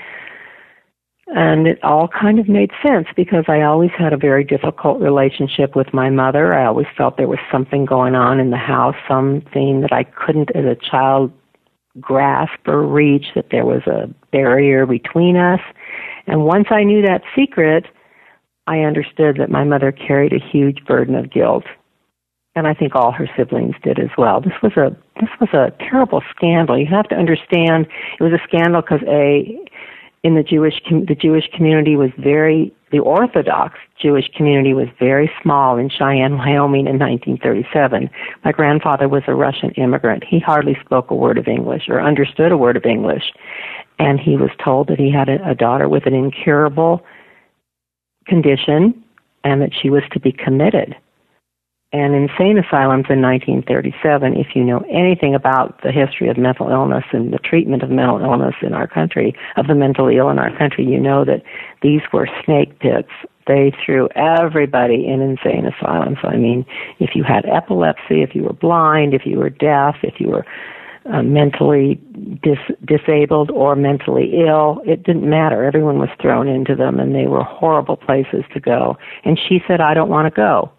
And 1.35 1.67
it 1.67 1.85
all 1.85 2.09
kind 2.09 2.39
of 2.39 2.49
made 2.49 2.71
sense 2.83 3.07
because 3.15 3.45
I 3.49 3.61
always 3.61 3.91
had 3.99 4.15
a 4.15 4.17
very 4.17 4.45
difficult 4.45 5.03
relationship 5.03 5.77
with 5.77 5.93
my 5.93 6.09
mother. 6.09 6.55
I 6.55 6.65
always 6.65 6.87
felt 6.97 7.19
there 7.19 7.29
was 7.29 7.39
something 7.53 7.85
going 7.85 8.15
on 8.15 8.41
in 8.41 8.49
the 8.49 8.57
house, 8.57 8.97
something 9.07 9.83
that 9.83 9.93
I 9.93 10.05
couldn't 10.05 10.51
as 10.57 10.65
a 10.65 10.75
child 10.75 11.31
grasp 12.00 12.67
or 12.67 12.87
reach, 12.87 13.26
that 13.35 13.50
there 13.50 13.64
was 13.64 13.83
a 13.87 14.09
barrier 14.33 14.87
between 14.87 15.37
us. 15.37 15.61
And 16.26 16.45
once 16.45 16.69
I 16.71 16.85
knew 16.85 17.02
that 17.02 17.23
secret, 17.35 17.87
I 18.67 18.81
understood 18.81 19.38
that 19.38 19.50
my 19.50 19.64
mother 19.64 19.93
carried 19.93 20.33
a 20.33 20.38
huge 20.38 20.85
burden 20.85 21.14
of 21.14 21.31
guilt. 21.31 21.64
And 22.55 22.67
I 22.67 22.75
think 22.75 22.95
all 22.95 23.12
her 23.12 23.28
siblings 23.37 23.76
did 23.83 23.99
as 23.99 24.11
well. 24.19 24.40
This 24.40 24.52
was 24.62 24.73
a 24.76 24.97
this 25.21 25.31
was 25.40 25.50
a 25.52 25.73
terrible 25.78 26.23
scandal. 26.35 26.78
You 26.78 26.87
have 26.87 27.09
to 27.09 27.14
understand 27.14 27.87
it 28.19 28.23
was 28.23 28.33
a 28.33 28.43
scandal 28.47 28.83
because 28.83 29.02
a 29.07 29.59
in 30.25 30.35
the 30.35 30.43
Jewish 30.43 30.83
the 30.90 31.14
Jewish 31.14 31.49
community 31.55 31.97
was 31.97 32.11
very 32.19 32.75
the 32.90 33.00
Orthodox 33.00 33.78
Jewish 34.00 34.28
community 34.35 34.73
was 34.73 34.88
very 34.99 35.30
small 35.42 35.76
in 35.76 35.90
Cheyenne, 35.90 36.38
Wyoming 36.38 36.87
in 36.87 36.99
1937. 36.99 38.09
My 38.45 38.52
grandfather 38.52 39.09
was 39.09 39.23
a 39.26 39.35
Russian 39.35 39.71
immigrant. 39.73 40.25
He 40.25 40.38
hardly 40.38 40.76
spoke 40.85 41.11
a 41.11 41.14
word 41.14 41.38
of 41.38 41.49
English 41.49 41.88
or 41.88 42.00
understood 42.00 42.52
a 42.52 42.57
word 42.57 42.76
of 42.76 42.87
English. 42.87 43.33
And 43.99 44.18
he 44.18 44.37
was 44.37 44.50
told 44.62 44.88
that 44.88 44.99
he 44.99 45.11
had 45.11 45.28
a, 45.28 45.50
a 45.50 45.54
daughter 45.54 45.88
with 45.88 46.07
an 46.07 46.14
incurable 46.14 47.04
condition 48.26 49.04
and 49.45 49.61
that 49.61 49.73
she 49.75 49.90
was 49.90 50.02
to 50.12 50.21
be 50.21 50.33
committed 50.33 50.97
and 51.90 52.14
insane 52.14 52.59
asylums 52.59 53.07
in 53.09 53.23
1937, 53.23 54.37
if 54.37 54.49
you 54.54 54.62
know 54.62 54.85
anything 54.90 55.35
about 55.35 55.80
the 55.83 55.90
history 55.90 56.28
of 56.28 56.37
mental 56.37 56.68
illness 56.68 57.04
and 57.12 57.33
the 57.33 57.38
treatment 57.38 57.83
of 57.83 57.88
mental 57.88 58.21
illness 58.21 58.54
in 58.61 58.75
our 58.75 58.87
country, 58.87 59.35
of 59.57 59.68
the 59.68 59.75
mentally 59.75 60.18
ill 60.18 60.28
in 60.28 60.38
our 60.38 60.54
country, 60.59 60.85
you 60.85 61.00
know 61.00 61.25
that 61.25 61.42
these 61.80 62.02
were 62.12 62.28
snake 62.45 62.78
pits. 62.80 63.09
They 63.47 63.73
threw 63.85 64.11
everybody 64.14 65.07
in 65.07 65.23
insane 65.23 65.64
asylums. 65.64 66.18
I 66.25 66.37
mean, 66.37 66.66
if 66.99 67.11
you 67.14 67.25
had 67.25 67.47
epilepsy, 67.47 68.21
if 68.21 68.35
you 68.35 68.42
were 68.42 68.52
blind, 68.52 69.14
if 69.14 69.25
you 69.25 69.38
were 69.38 69.49
deaf, 69.49 69.97
if 70.02 70.21
you 70.21 70.28
were 70.28 70.45
uh, 71.11 71.23
mentally 71.23 71.99
dis- 72.42 72.76
disabled 72.85 73.50
or 73.50 73.75
mentally 73.75 74.45
ill, 74.47 74.83
it 74.85 75.04
didn't 75.04 75.28
matter. 75.28 75.64
Everyone 75.64 75.99
was 75.99 76.11
thrown 76.21 76.49
into 76.49 76.75
them, 76.75 77.00
and 77.00 77.14
they 77.14 77.28
were 77.28 77.42
horrible 77.42 77.97
places 77.97 78.45
to 78.52 78.61
go. 78.61 78.99
And 79.25 79.38
she 79.38 79.61
said, 79.66 79.80
I 79.80 79.95
don't 79.95 80.11
want 80.11 80.26
to 80.26 80.37
go. 80.37 80.71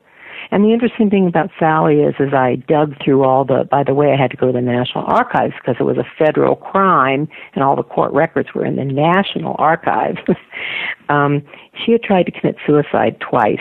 And 0.52 0.64
the 0.64 0.74
interesting 0.74 1.10
thing 1.10 1.28
about 1.28 1.52
Sally 1.60 2.02
is, 2.02 2.16
as 2.20 2.34
I 2.34 2.56
dug 2.56 2.96
through 3.04 3.24
all 3.24 3.46
the, 3.46 3.68
by 3.70 3.84
the 3.84 3.94
way, 3.94 4.12
I 4.12 4.18
had 4.18 4.32
to 4.32 4.38
go 4.38 4.48
to 4.48 4.54
the 4.54 4.62
National 4.62 5.04
Archives 5.06 5.54
because 5.60 5.76
it 5.80 5.84
was 5.84 5.98
a 5.98 6.06
federal 6.18 6.56
crime 6.56 7.28
and 7.54 7.64
all 7.64 7.76
the 7.76 7.84
court 7.84 8.12
records 8.14 8.50
were 8.54 8.66
in 8.66 8.76
the 8.76 8.86
National 8.86 9.56
Archives. 9.60 10.20
um, 11.10 11.44
she 11.86 11.92
had 11.92 12.04
tried 12.04 12.24
to 12.24 12.32
commit 12.32 12.56
suicide 12.66 13.20
twice. 13.20 13.60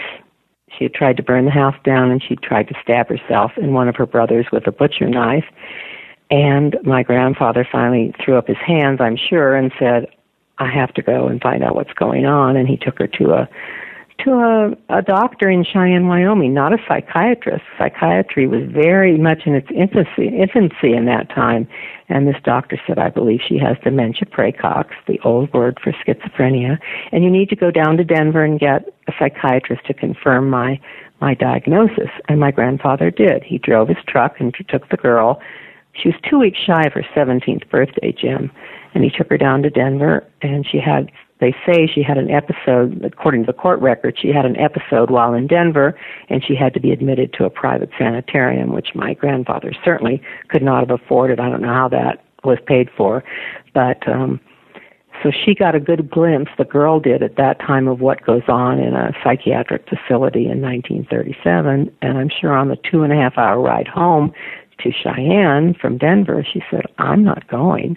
She 0.76 0.84
had 0.84 0.94
tried 0.94 1.16
to 1.16 1.22
burn 1.22 1.44
the 1.44 1.50
house 1.50 1.76
down 1.84 2.10
and 2.10 2.22
she 2.22 2.36
tried 2.36 2.68
to 2.68 2.74
stab 2.82 3.08
herself 3.08 3.52
and 3.56 3.74
one 3.74 3.88
of 3.88 3.96
her 3.96 4.06
brothers 4.06 4.46
with 4.52 4.66
a 4.66 4.72
butcher 4.72 5.08
knife. 5.08 5.44
And 6.30 6.76
my 6.84 7.02
grandfather 7.02 7.66
finally 7.70 8.14
threw 8.22 8.36
up 8.36 8.48
his 8.48 8.58
hands, 8.58 9.00
I'm 9.00 9.16
sure, 9.16 9.56
and 9.56 9.72
said, 9.78 10.08
I 10.58 10.70
have 10.70 10.92
to 10.94 11.02
go 11.02 11.28
and 11.28 11.40
find 11.40 11.62
out 11.62 11.74
what's 11.74 11.92
going 11.92 12.26
on. 12.26 12.56
And 12.56 12.68
he 12.68 12.76
took 12.76 12.98
her 12.98 13.06
to 13.06 13.32
a 13.32 13.48
to 14.24 14.32
a, 14.32 14.98
a 14.98 15.02
doctor 15.02 15.48
in 15.48 15.64
Cheyenne, 15.64 16.08
Wyoming, 16.08 16.52
not 16.52 16.72
a 16.72 16.78
psychiatrist. 16.88 17.62
Psychiatry 17.78 18.46
was 18.46 18.62
very 18.70 19.16
much 19.16 19.42
in 19.46 19.54
its 19.54 19.68
infancy, 19.74 20.28
infancy 20.28 20.92
in 20.92 21.04
that 21.06 21.28
time. 21.30 21.68
And 22.08 22.26
this 22.26 22.36
doctor 22.42 22.80
said, 22.86 22.98
I 22.98 23.10
believe 23.10 23.40
she 23.46 23.58
has 23.58 23.76
dementia 23.84 24.26
praecox, 24.26 24.90
the 25.06 25.20
old 25.24 25.52
word 25.52 25.78
for 25.82 25.92
schizophrenia, 25.92 26.78
and 27.12 27.22
you 27.22 27.30
need 27.30 27.48
to 27.50 27.56
go 27.56 27.70
down 27.70 27.96
to 27.96 28.04
Denver 28.04 28.44
and 28.44 28.58
get 28.58 28.88
a 29.06 29.12
psychiatrist 29.18 29.86
to 29.86 29.94
confirm 29.94 30.50
my, 30.50 30.80
my 31.20 31.34
diagnosis. 31.34 32.10
And 32.28 32.40
my 32.40 32.50
grandfather 32.50 33.10
did. 33.10 33.44
He 33.44 33.58
drove 33.58 33.88
his 33.88 33.98
truck 34.06 34.36
and 34.40 34.54
took 34.68 34.88
the 34.88 34.96
girl. 34.96 35.40
She 35.92 36.08
was 36.08 36.16
two 36.28 36.38
weeks 36.38 36.58
shy 36.58 36.82
of 36.82 36.92
her 36.94 37.04
17th 37.14 37.68
birthday, 37.70 38.12
Jim. 38.12 38.50
And 38.94 39.04
he 39.04 39.10
took 39.10 39.28
her 39.30 39.38
down 39.38 39.62
to 39.62 39.70
Denver, 39.70 40.26
and 40.42 40.66
she 40.66 40.78
had 40.78 41.10
they 41.40 41.54
say 41.66 41.86
she 41.86 42.02
had 42.02 42.18
an 42.18 42.30
episode, 42.30 43.04
according 43.04 43.42
to 43.42 43.46
the 43.46 43.52
court 43.52 43.80
record, 43.80 44.18
she 44.20 44.28
had 44.28 44.44
an 44.44 44.56
episode 44.56 45.10
while 45.10 45.34
in 45.34 45.46
Denver 45.46 45.98
and 46.28 46.44
she 46.44 46.54
had 46.54 46.74
to 46.74 46.80
be 46.80 46.90
admitted 46.90 47.32
to 47.34 47.44
a 47.44 47.50
private 47.50 47.90
sanitarium, 47.98 48.72
which 48.72 48.94
my 48.94 49.14
grandfather 49.14 49.72
certainly 49.84 50.20
could 50.48 50.62
not 50.62 50.80
have 50.80 50.90
afforded. 50.90 51.38
I 51.38 51.48
don't 51.48 51.62
know 51.62 51.72
how 51.72 51.88
that 51.88 52.24
was 52.44 52.58
paid 52.66 52.88
for. 52.96 53.22
But, 53.72 54.06
um, 54.08 54.40
so 55.22 55.32
she 55.32 55.54
got 55.54 55.74
a 55.74 55.80
good 55.80 56.08
glimpse, 56.10 56.50
the 56.58 56.64
girl 56.64 57.00
did 57.00 57.22
at 57.22 57.36
that 57.36 57.58
time, 57.58 57.88
of 57.88 58.00
what 58.00 58.24
goes 58.24 58.42
on 58.48 58.78
in 58.78 58.94
a 58.94 59.12
psychiatric 59.24 59.88
facility 59.88 60.46
in 60.46 60.62
1937. 60.62 61.92
And 62.02 62.18
I'm 62.18 62.28
sure 62.28 62.56
on 62.56 62.68
the 62.68 62.76
two 62.76 63.02
and 63.02 63.12
a 63.12 63.16
half 63.16 63.36
hour 63.36 63.60
ride 63.60 63.88
home 63.88 64.32
to 64.80 64.92
Cheyenne 64.92 65.74
from 65.74 65.98
Denver, 65.98 66.46
she 66.52 66.62
said, 66.70 66.82
I'm 66.98 67.24
not 67.24 67.48
going. 67.48 67.96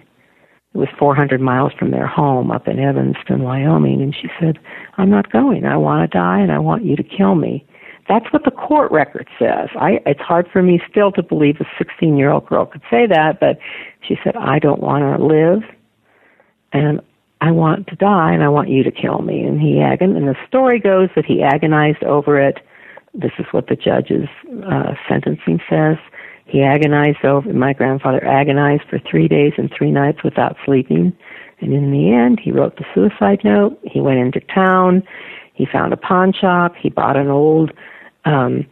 It 0.73 0.77
was 0.77 0.87
400 0.97 1.41
miles 1.41 1.73
from 1.73 1.91
their 1.91 2.07
home 2.07 2.49
up 2.49 2.67
in 2.67 2.79
Evanston, 2.79 3.43
Wyoming, 3.43 4.01
and 4.01 4.15
she 4.15 4.29
said, 4.39 4.57
I'm 4.97 5.09
not 5.09 5.31
going. 5.31 5.65
I 5.65 5.75
want 5.75 6.09
to 6.09 6.17
die 6.17 6.39
and 6.39 6.51
I 6.51 6.59
want 6.59 6.85
you 6.85 6.95
to 6.95 7.03
kill 7.03 7.35
me. 7.35 7.65
That's 8.07 8.31
what 8.31 8.45
the 8.45 8.51
court 8.51 8.91
record 8.91 9.27
says. 9.37 9.69
I, 9.75 9.99
it's 10.05 10.21
hard 10.21 10.47
for 10.51 10.63
me 10.63 10.81
still 10.89 11.11
to 11.13 11.23
believe 11.23 11.57
a 11.59 11.65
16 11.77 12.17
year 12.17 12.29
old 12.31 12.47
girl 12.47 12.65
could 12.65 12.81
say 12.89 13.05
that, 13.07 13.39
but 13.39 13.59
she 14.01 14.17
said, 14.23 14.35
I 14.35 14.59
don't 14.59 14.81
want 14.81 15.03
to 15.03 15.23
live 15.23 15.63
and 16.73 17.01
I 17.41 17.51
want 17.51 17.87
to 17.87 17.95
die 17.95 18.31
and 18.31 18.43
I 18.43 18.49
want 18.49 18.69
you 18.69 18.83
to 18.83 18.91
kill 18.91 19.21
me. 19.21 19.43
And 19.43 19.59
he 19.59 19.81
agon, 19.81 20.15
and 20.15 20.27
the 20.27 20.35
story 20.47 20.79
goes 20.79 21.09
that 21.15 21.25
he 21.25 21.41
agonized 21.41 22.03
over 22.03 22.39
it. 22.39 22.59
This 23.13 23.31
is 23.39 23.45
what 23.51 23.67
the 23.67 23.75
judge's 23.75 24.29
uh, 24.65 24.93
sentencing 25.09 25.59
says. 25.69 25.97
He 26.51 26.61
agonized 26.61 27.23
over, 27.23 27.53
my 27.53 27.71
grandfather 27.71 28.25
agonized 28.27 28.83
for 28.89 28.99
three 29.09 29.29
days 29.29 29.53
and 29.57 29.71
three 29.75 29.89
nights 29.89 30.21
without 30.21 30.57
sleeping. 30.65 31.13
And 31.61 31.73
in 31.73 31.91
the 31.91 32.11
end, 32.11 32.41
he 32.43 32.51
wrote 32.51 32.75
the 32.75 32.83
suicide 32.93 33.39
note. 33.45 33.79
He 33.83 34.01
went 34.01 34.19
into 34.19 34.41
town. 34.53 35.01
He 35.53 35.65
found 35.65 35.93
a 35.93 35.97
pawn 35.97 36.33
shop. 36.33 36.73
He 36.75 36.89
bought 36.89 37.15
an 37.15 37.29
old 37.29 37.71
um, 38.25 38.65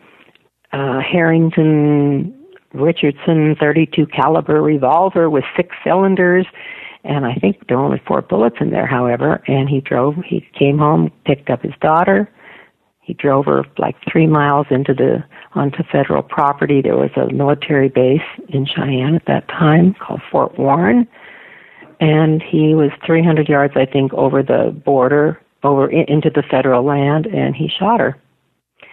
uh, 0.74 1.00
Harrington 1.00 2.36
Richardson 2.74 3.56
32 3.60 4.08
caliber 4.08 4.62
revolver 4.62 5.30
with 5.30 5.46
six 5.56 5.76
cylinders. 5.84 6.46
And 7.06 7.26
I 7.26 7.34
think 7.36 7.68
there 7.68 7.78
were 7.78 7.84
only 7.84 8.02
four 8.06 8.22
bullets 8.22 8.58
in 8.60 8.72
there, 8.72 8.88
however. 8.88 9.42
And 9.48 9.70
he 9.70 9.80
drove, 9.80 10.16
he 10.26 10.46
came 10.58 10.78
home, 10.78 11.12
picked 11.26 11.50
up 11.50 11.62
his 11.62 11.74
daughter. 11.82 12.30
He 13.10 13.16
drove 13.16 13.46
her 13.46 13.64
like 13.80 13.96
three 14.08 14.28
miles 14.28 14.68
into 14.70 14.94
the 14.94 15.24
onto 15.54 15.82
federal 15.92 16.22
property. 16.22 16.80
There 16.80 16.96
was 16.96 17.10
a 17.16 17.34
military 17.34 17.90
base 17.90 18.22
in 18.50 18.68
Cheyenne 18.68 19.16
at 19.16 19.26
that 19.26 19.48
time 19.48 19.96
called 19.96 20.22
Fort 20.32 20.60
Warren, 20.60 21.08
and 22.00 22.40
he 22.44 22.76
was 22.76 22.92
300 23.08 23.50
yards, 23.50 23.74
I 23.76 23.88
think, 23.88 24.14
over 24.14 24.44
the 24.44 24.80
border, 24.86 25.42
over 25.64 25.90
in, 25.90 26.06
into 26.08 26.30
the 26.30 26.44
federal 26.52 26.84
land, 26.86 27.26
and 27.26 27.56
he 27.56 27.68
shot 27.68 28.00
her. 28.00 28.16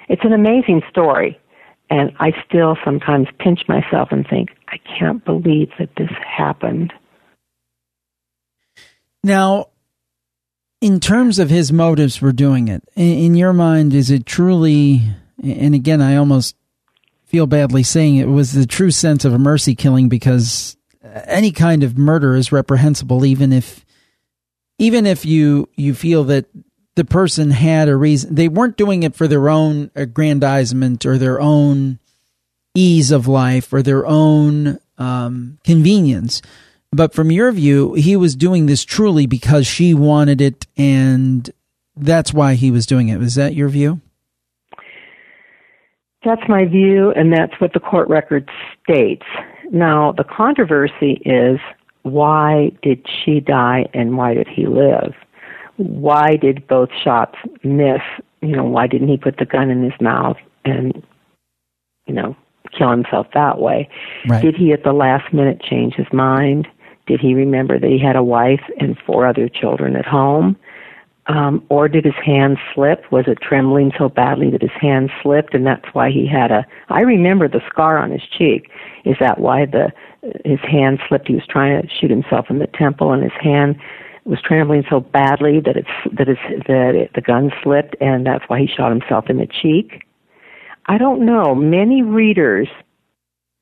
It's 0.08 0.24
an 0.24 0.32
amazing 0.32 0.80
story, 0.88 1.38
and 1.90 2.10
I 2.18 2.32
still 2.48 2.78
sometimes 2.82 3.28
pinch 3.38 3.68
myself 3.68 4.08
and 4.12 4.26
think, 4.26 4.48
I 4.68 4.78
can't 4.98 5.22
believe 5.26 5.68
that 5.78 5.90
this 5.98 6.08
happened. 6.26 6.94
Now, 9.22 9.66
in 10.86 11.00
terms 11.00 11.40
of 11.40 11.50
his 11.50 11.72
motives 11.72 12.14
for 12.14 12.30
doing 12.30 12.68
it, 12.68 12.82
in 12.94 13.34
your 13.34 13.52
mind, 13.52 13.92
is 13.92 14.10
it 14.10 14.24
truly 14.24 15.02
and 15.42 15.74
again, 15.74 16.00
I 16.00 16.16
almost 16.16 16.56
feel 17.24 17.46
badly 17.46 17.82
saying 17.82 18.16
it 18.16 18.28
was 18.28 18.52
the 18.52 18.66
true 18.66 18.90
sense 18.90 19.24
of 19.24 19.34
a 19.34 19.38
mercy 19.38 19.74
killing 19.74 20.08
because 20.08 20.76
any 21.24 21.50
kind 21.50 21.82
of 21.82 21.98
murder 21.98 22.36
is 22.36 22.52
reprehensible, 22.52 23.24
even 23.24 23.52
if, 23.52 23.84
even 24.78 25.06
if 25.06 25.24
you 25.24 25.68
you 25.74 25.92
feel 25.92 26.24
that 26.24 26.46
the 26.94 27.04
person 27.04 27.50
had 27.50 27.88
a 27.88 27.96
reason. 27.96 28.34
They 28.34 28.48
weren't 28.48 28.76
doing 28.76 29.02
it 29.02 29.14
for 29.14 29.28
their 29.28 29.48
own 29.48 29.90
aggrandizement 29.94 31.04
or 31.04 31.18
their 31.18 31.40
own 31.40 31.98
ease 32.74 33.10
of 33.10 33.26
life 33.26 33.72
or 33.72 33.82
their 33.82 34.06
own 34.06 34.78
um, 34.98 35.58
convenience. 35.64 36.42
But 36.96 37.12
from 37.12 37.30
your 37.30 37.52
view, 37.52 37.92
he 37.92 38.16
was 38.16 38.34
doing 38.34 38.64
this 38.64 38.82
truly 38.82 39.26
because 39.26 39.66
she 39.66 39.92
wanted 39.92 40.40
it, 40.40 40.66
and 40.78 41.48
that's 41.94 42.32
why 42.32 42.54
he 42.54 42.70
was 42.70 42.86
doing 42.86 43.10
it. 43.10 43.22
Is 43.22 43.34
that 43.34 43.54
your 43.54 43.68
view? 43.68 44.00
That's 46.24 46.48
my 46.48 46.64
view, 46.64 47.12
and 47.14 47.30
that's 47.30 47.52
what 47.60 47.74
the 47.74 47.80
court 47.80 48.08
record 48.08 48.48
states. 48.82 49.26
Now, 49.70 50.12
the 50.12 50.24
controversy 50.24 51.20
is 51.26 51.60
why 52.02 52.70
did 52.82 53.04
she 53.06 53.40
die 53.40 53.84
and 53.92 54.16
why 54.16 54.32
did 54.32 54.48
he 54.48 54.66
live? 54.66 55.12
Why 55.76 56.36
did 56.40 56.66
both 56.66 56.88
shots 57.04 57.36
miss? 57.62 58.00
You 58.40 58.56
know, 58.56 58.64
why 58.64 58.86
didn't 58.86 59.08
he 59.08 59.18
put 59.18 59.36
the 59.36 59.44
gun 59.44 59.68
in 59.68 59.84
his 59.84 60.00
mouth 60.00 60.38
and, 60.64 61.02
you 62.06 62.14
know, 62.14 62.34
kill 62.76 62.90
himself 62.90 63.26
that 63.34 63.60
way? 63.60 63.86
Right. 64.26 64.42
Did 64.42 64.56
he 64.56 64.72
at 64.72 64.82
the 64.82 64.94
last 64.94 65.34
minute 65.34 65.60
change 65.60 65.92
his 65.94 66.10
mind? 66.10 66.66
Did 67.06 67.20
he 67.20 67.34
remember 67.34 67.78
that 67.78 67.90
he 67.90 67.98
had 67.98 68.16
a 68.16 68.22
wife 68.22 68.62
and 68.78 68.96
four 69.06 69.26
other 69.26 69.48
children 69.48 69.96
at 69.96 70.06
home? 70.06 70.56
Um, 71.28 71.64
or 71.70 71.88
did 71.88 72.04
his 72.04 72.14
hand 72.24 72.56
slip? 72.72 73.10
Was 73.10 73.24
it 73.26 73.38
trembling 73.42 73.90
so 73.98 74.08
badly 74.08 74.50
that 74.50 74.62
his 74.62 74.70
hand 74.80 75.10
slipped, 75.22 75.54
and 75.54 75.66
that's 75.66 75.86
why 75.92 76.10
he 76.10 76.26
had 76.26 76.52
a? 76.52 76.64
I 76.88 77.00
remember 77.00 77.48
the 77.48 77.60
scar 77.68 77.98
on 77.98 78.12
his 78.12 78.22
cheek. 78.22 78.70
Is 79.04 79.16
that 79.18 79.40
why 79.40 79.66
the 79.66 79.92
his 80.44 80.60
hand 80.60 81.00
slipped? 81.08 81.26
He 81.26 81.34
was 81.34 81.46
trying 81.48 81.82
to 81.82 81.88
shoot 81.88 82.10
himself 82.10 82.46
in 82.48 82.60
the 82.60 82.68
temple, 82.68 83.12
and 83.12 83.24
his 83.24 83.32
hand 83.40 83.76
was 84.24 84.40
trembling 84.40 84.84
so 84.88 85.00
badly 85.00 85.60
that 85.60 85.76
it's 85.76 86.16
that 86.16 86.28
it's 86.28 86.66
that 86.68 86.94
it, 86.94 87.10
the 87.14 87.20
gun 87.20 87.50
slipped, 87.60 87.96
and 88.00 88.24
that's 88.24 88.44
why 88.46 88.60
he 88.60 88.68
shot 88.68 88.90
himself 88.90 89.28
in 89.28 89.38
the 89.38 89.48
cheek. 89.48 90.02
I 90.86 90.96
don't 90.96 91.26
know. 91.26 91.56
Many 91.56 92.02
readers 92.02 92.68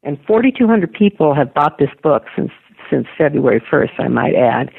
and 0.02 0.18
4,200 0.26 0.92
people 0.92 1.34
have 1.34 1.54
bought 1.54 1.78
this 1.78 1.88
book 2.02 2.24
since 2.36 2.50
since 2.90 3.06
February 3.16 3.60
1st. 3.60 3.98
I 3.98 4.08
might 4.08 4.34
add. 4.34 4.70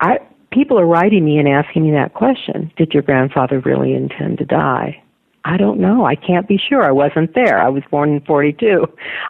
I 0.00 0.18
people 0.50 0.78
are 0.78 0.86
writing 0.86 1.24
me 1.24 1.38
and 1.38 1.48
asking 1.48 1.84
me 1.84 1.90
that 1.92 2.14
question 2.14 2.72
Did 2.76 2.92
your 2.92 3.02
grandfather 3.02 3.60
really 3.60 3.94
intend 3.94 4.38
to 4.38 4.44
die? 4.44 5.02
I 5.44 5.56
don't 5.56 5.80
know. 5.80 6.04
I 6.04 6.14
can't 6.14 6.46
be 6.46 6.58
sure. 6.58 6.84
I 6.84 6.90
wasn't 6.90 7.34
there. 7.34 7.60
I 7.60 7.68
was 7.68 7.82
born 7.90 8.10
in 8.10 8.20
42. 8.22 8.86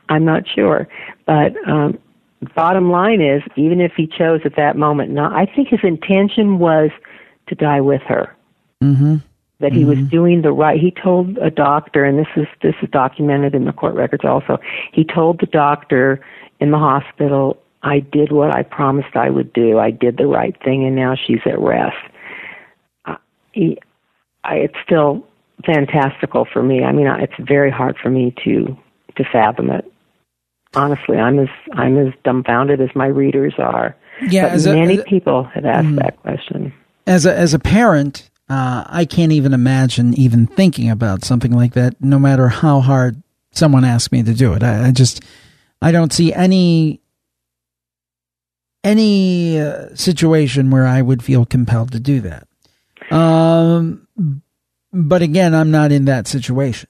I'm 0.08 0.24
not 0.24 0.42
sure. 0.52 0.88
But 1.26 1.52
um, 1.68 1.98
bottom 2.56 2.90
line 2.90 3.20
is, 3.20 3.42
even 3.56 3.80
if 3.80 3.92
he 3.96 4.06
chose 4.06 4.40
at 4.44 4.56
that 4.56 4.76
moment 4.76 5.12
not, 5.12 5.32
I 5.32 5.46
think 5.46 5.68
his 5.68 5.80
intention 5.82 6.58
was 6.58 6.90
to 7.48 7.54
die 7.54 7.80
with 7.80 8.02
her. 8.02 8.34
Mm-hmm. 8.82 9.16
That 9.60 9.72
he 9.72 9.80
mm-hmm. 9.80 9.88
was 9.88 10.10
doing 10.10 10.42
the 10.42 10.52
right. 10.52 10.80
He 10.80 10.92
told 10.92 11.36
a 11.38 11.50
doctor, 11.50 12.04
and 12.04 12.16
this 12.16 12.28
is 12.36 12.46
this 12.62 12.74
is 12.80 12.88
documented 12.90 13.56
in 13.56 13.64
the 13.64 13.72
court 13.72 13.94
records. 13.94 14.24
Also, 14.24 14.58
he 14.92 15.02
told 15.02 15.40
the 15.40 15.46
doctor 15.46 16.20
in 16.60 16.70
the 16.70 16.78
hospital, 16.78 17.58
I 17.82 18.00
did 18.00 18.32
what 18.32 18.54
I 18.54 18.62
promised 18.62 19.14
I 19.14 19.30
would 19.30 19.52
do. 19.52 19.78
I 19.78 19.90
did 19.90 20.16
the 20.16 20.26
right 20.26 20.56
thing, 20.64 20.84
and 20.84 20.96
now 20.96 21.14
she's 21.14 21.40
at 21.46 21.58
rest. 21.58 21.96
Uh, 23.04 23.16
he, 23.52 23.78
I, 24.44 24.56
it's 24.56 24.74
still 24.84 25.26
fantastical 25.64 26.46
for 26.52 26.62
me. 26.62 26.82
I 26.84 26.92
mean, 26.92 27.06
it's 27.06 27.34
very 27.38 27.70
hard 27.70 27.96
for 28.02 28.10
me 28.10 28.34
to 28.44 28.76
to 29.16 29.24
fathom 29.32 29.70
it. 29.70 29.90
Honestly, 30.74 31.16
I'm 31.16 31.38
as 31.38 31.48
I'm 31.72 31.98
as 31.98 32.12
dumbfounded 32.24 32.80
as 32.80 32.90
my 32.94 33.06
readers 33.06 33.54
are. 33.58 33.96
Yeah, 34.28 34.56
but 34.56 34.64
many 34.64 34.98
a, 34.98 35.04
people 35.04 35.44
have 35.44 35.64
asked 35.64 35.88
mm, 35.88 35.98
that 35.98 36.20
question. 36.20 36.72
As 37.06 37.26
a 37.26 37.34
as 37.34 37.54
a 37.54 37.58
parent, 37.58 38.28
uh, 38.48 38.84
I 38.86 39.04
can't 39.04 39.32
even 39.32 39.54
imagine 39.54 40.14
even 40.14 40.46
thinking 40.46 40.90
about 40.90 41.24
something 41.24 41.52
like 41.52 41.74
that. 41.74 41.94
No 42.02 42.18
matter 42.18 42.48
how 42.48 42.80
hard 42.80 43.22
someone 43.52 43.84
asks 43.84 44.12
me 44.12 44.22
to 44.22 44.34
do 44.34 44.52
it, 44.52 44.62
I, 44.62 44.88
I 44.88 44.90
just 44.90 45.22
I 45.80 45.92
don't 45.92 46.12
see 46.12 46.32
any 46.32 47.00
any 48.84 49.60
uh, 49.60 49.94
situation 49.94 50.70
where 50.70 50.86
I 50.86 51.02
would 51.02 51.22
feel 51.22 51.44
compelled 51.44 51.92
to 51.92 52.00
do 52.00 52.20
that. 52.20 52.46
Um, 53.10 54.06
but 54.92 55.22
again, 55.22 55.54
I'm 55.54 55.70
not 55.70 55.92
in 55.92 56.04
that 56.06 56.26
situation. 56.26 56.88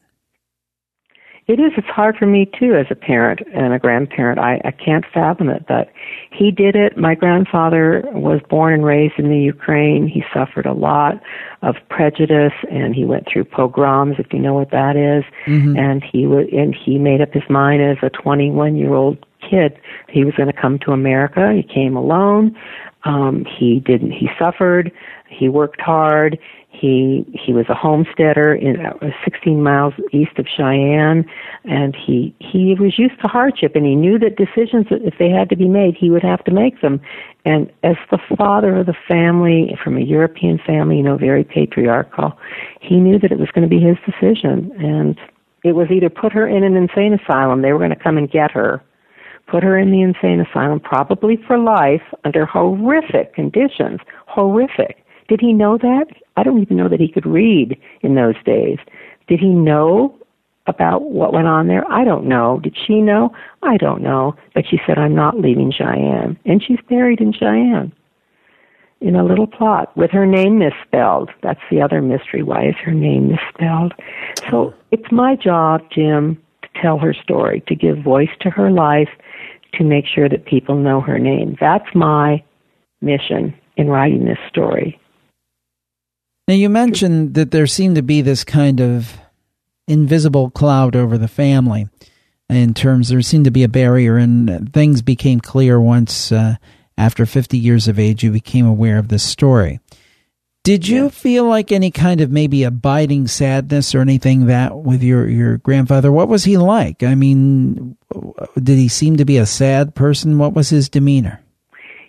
It 1.49 1.59
is. 1.59 1.73
It's 1.79 1.89
hard 1.89 2.17
for 2.19 2.27
me 2.27 2.45
too, 2.59 2.75
as 2.75 2.87
a 2.91 2.95
parent 2.95 3.41
and 3.55 3.73
a 3.73 3.79
grandparent. 3.79 4.39
I, 4.39 4.61
I 4.67 4.71
can't 4.71 5.07
fathom 5.13 5.49
it, 5.49 5.65
but 5.67 5.91
he 6.31 6.51
did 6.51 6.77
it. 6.77 6.99
My 6.99 7.15
grandfather 7.15 8.03
was 8.13 8.41
born 8.51 8.75
and 8.75 8.85
raised 8.85 9.15
in 9.19 9.31
the 9.31 9.39
Ukraine. 9.39 10.07
He 10.07 10.23
suffered 10.33 10.67
a 10.67 10.75
lot 10.75 11.15
of 11.63 11.77
prejudice, 11.89 12.53
and 12.71 12.95
he 12.95 13.07
went 13.07 13.27
through 13.33 13.45
pogroms, 13.45 14.17
if 14.19 14.31
you 14.31 14.39
know 14.39 14.53
what 14.53 14.71
that 14.73 14.95
is. 14.95 15.25
Mm-hmm. 15.47 15.79
And 15.79 16.05
he 16.05 16.27
would, 16.27 16.53
and 16.53 16.75
he 16.75 16.99
made 16.99 17.23
up 17.23 17.33
his 17.33 17.49
mind 17.49 17.83
as 17.83 17.97
a 18.03 18.11
21 18.11 18.77
year 18.77 18.93
old 18.93 19.25
kid 19.41 19.79
he 20.09 20.25
was 20.25 20.35
going 20.35 20.53
to 20.53 20.61
come 20.61 20.79
to 20.81 20.93
America. 20.93 21.53
He 21.55 21.63
came 21.63 21.97
alone. 21.97 22.57
Um, 23.05 23.45
he 23.59 23.81
didn't. 23.81 24.13
He 24.13 24.29
suffered. 24.39 24.93
He 25.29 25.49
worked 25.49 25.81
hard. 25.81 26.39
He 26.81 27.25
he 27.33 27.53
was 27.53 27.67
a 27.69 27.75
homesteader 27.75 28.55
in 28.55 28.85
uh, 28.85 28.93
16 29.25 29.63
miles 29.63 29.95
east 30.13 30.39
of 30.39 30.47
Cheyenne, 30.47 31.25
and 31.65 31.97
he 31.97 32.35
he 32.39 32.75
was 32.79 32.99
used 32.99 33.21
to 33.23 33.29
hardship, 33.29 33.75
and 33.75 33.85
he 33.85 33.97
knew 33.97 34.19
that 34.19 34.37
decisions, 34.37 34.87
if 34.91 35.15
they 35.19 35.31
had 35.31 35.49
to 35.49 35.57
be 35.57 35.69
made, 35.69 35.97
he 35.97 36.11
would 36.11 36.23
have 36.23 36.45
to 36.45 36.53
make 36.53 36.81
them. 36.81 37.01
And 37.45 37.73
as 37.83 37.97
the 38.11 38.19
father 38.37 38.77
of 38.77 38.87
the 38.87 38.97
family 39.09 39.77
from 39.83 39.97
a 39.97 40.03
European 40.03 40.59
family, 40.65 40.99
you 40.99 41.03
know, 41.03 41.17
very 41.17 41.45
patriarchal, 41.45 42.39
he 42.81 42.97
knew 42.97 43.19
that 43.19 43.33
it 43.33 43.39
was 43.39 43.51
going 43.51 43.69
to 43.69 43.75
be 43.75 43.83
his 43.83 43.97
decision, 44.07 44.71
and 44.79 45.19
it 45.65 45.73
was 45.73 45.91
either 45.91 46.11
put 46.11 46.33
her 46.33 46.47
in 46.47 46.63
an 46.63 46.77
insane 46.77 47.15
asylum, 47.15 47.63
they 47.63 47.73
were 47.73 47.79
going 47.79 47.91
to 47.91 47.97
come 47.97 48.17
and 48.17 48.31
get 48.31 48.51
her, 48.53 48.83
put 49.47 49.63
her 49.63 49.79
in 49.79 49.91
the 49.91 50.03
insane 50.03 50.41
asylum, 50.41 50.81
probably 50.81 51.39
for 51.47 51.59
life, 51.59 52.03
under 52.25 52.47
horrific 52.47 53.35
conditions. 53.35 54.01
Horrific. 54.27 55.05
Did 55.29 55.41
he 55.41 55.53
know 55.53 55.77
that? 55.79 56.07
I 56.39 56.43
don't 56.45 56.63
even 56.63 56.77
know 56.77 56.89
that 56.89 57.01
he 57.01 57.09
could 57.09 57.27
read 57.27 57.77
in 58.03 58.15
those 58.15 58.37
days. 58.45 58.79
Did 59.27 59.41
he 59.41 59.49
know 59.49 60.17
about 60.67 61.11
what 61.11 61.33
went 61.33 61.49
on 61.49 61.67
there? 61.67 61.91
I 61.91 62.05
don't 62.05 62.27
know. 62.27 62.61
Did 62.63 62.77
she 62.87 63.01
know? 63.01 63.33
I 63.63 63.77
don't 63.77 64.03
know. 64.03 64.37
But 64.55 64.65
she 64.71 64.79
said, 64.87 64.99
I'm 64.99 65.15
not 65.15 65.41
leaving 65.41 65.73
Cheyenne. 65.73 66.39
And 66.45 66.63
she's 66.63 66.79
buried 66.89 67.21
in 67.21 67.33
Cheyenne 67.33 67.93
in 69.01 69.15
a 69.15 69.25
little 69.25 69.47
plot 69.47 69.97
with 69.97 70.11
her 70.11 70.27
name 70.27 70.59
misspelled. 70.59 71.31
That's 71.43 71.61
the 71.71 71.81
other 71.81 72.03
mystery. 72.03 72.43
Why 72.43 72.69
is 72.69 72.75
her 72.85 72.93
name 72.93 73.29
misspelled? 73.29 73.95
So 74.51 74.75
it's 74.91 75.11
my 75.11 75.37
job, 75.37 75.83
Jim, 75.91 76.41
to 76.63 76.69
tell 76.81 76.99
her 76.99 77.15
story, 77.15 77.63
to 77.69 77.75
give 77.75 77.99
voice 77.99 78.31
to 78.41 78.51
her 78.51 78.71
life, 78.71 79.11
to 79.75 79.85
make 79.85 80.07
sure 80.07 80.29
that 80.29 80.47
people 80.47 80.77
know 80.77 81.01
her 81.01 81.19
name. 81.19 81.57
That's 81.61 81.95
my 81.95 82.43
mission 83.01 83.55
in 83.77 83.89
writing 83.89 84.25
this 84.25 84.39
story. 84.49 85.01
Now, 86.49 86.55
you 86.55 86.71
mentioned 86.71 87.35
that 87.35 87.51
there 87.51 87.67
seemed 87.67 87.97
to 87.97 88.03
be 88.03 88.23
this 88.23 88.43
kind 88.43 88.81
of 88.81 89.19
invisible 89.87 90.49
cloud 90.51 90.97
over 90.97 91.19
the 91.19 91.29
family 91.29 91.89
in 92.49 92.73
terms 92.73 93.11
there 93.11 93.21
seemed 93.21 93.45
to 93.45 93.51
be 93.51 93.65
a 93.65 93.69
barrier 93.69 94.17
and 94.17 94.73
things 94.73 95.03
became 95.03 95.41
clear 95.41 95.79
once 95.79 96.33
uh, 96.33 96.57
after 96.97 97.27
50 97.27 97.59
years 97.59 97.87
of 97.87 97.99
age 97.99 98.23
you 98.23 98.33
became 98.33 98.67
aware 98.67 98.97
of 98.97 99.09
this 99.09 99.23
story. 99.23 99.79
Did 100.65 100.89
you 100.89 101.11
feel 101.11 101.45
like 101.45 101.71
any 101.71 101.91
kind 101.91 102.23
of 102.23 102.31
maybe 102.31 102.65
abiding 102.65 103.27
sadness 103.27 103.95
or 103.95 104.01
anything 104.01 104.47
that 104.47 104.77
with 104.77 105.03
your 105.03 105.29
your 105.29 105.59
grandfather? 105.59 106.11
What 106.11 106.29
was 106.29 106.45
he 106.45 106.57
like? 106.57 107.03
I 107.03 107.15
mean 107.15 107.97
did 108.57 108.79
he 108.79 108.89
seem 108.89 109.17
to 109.19 109.25
be 109.27 109.37
a 109.37 109.47
sad 109.47 109.95
person? 109.95 110.39
What 110.39 110.55
was 110.55 110.71
his 110.71 110.89
demeanor? 110.89 111.43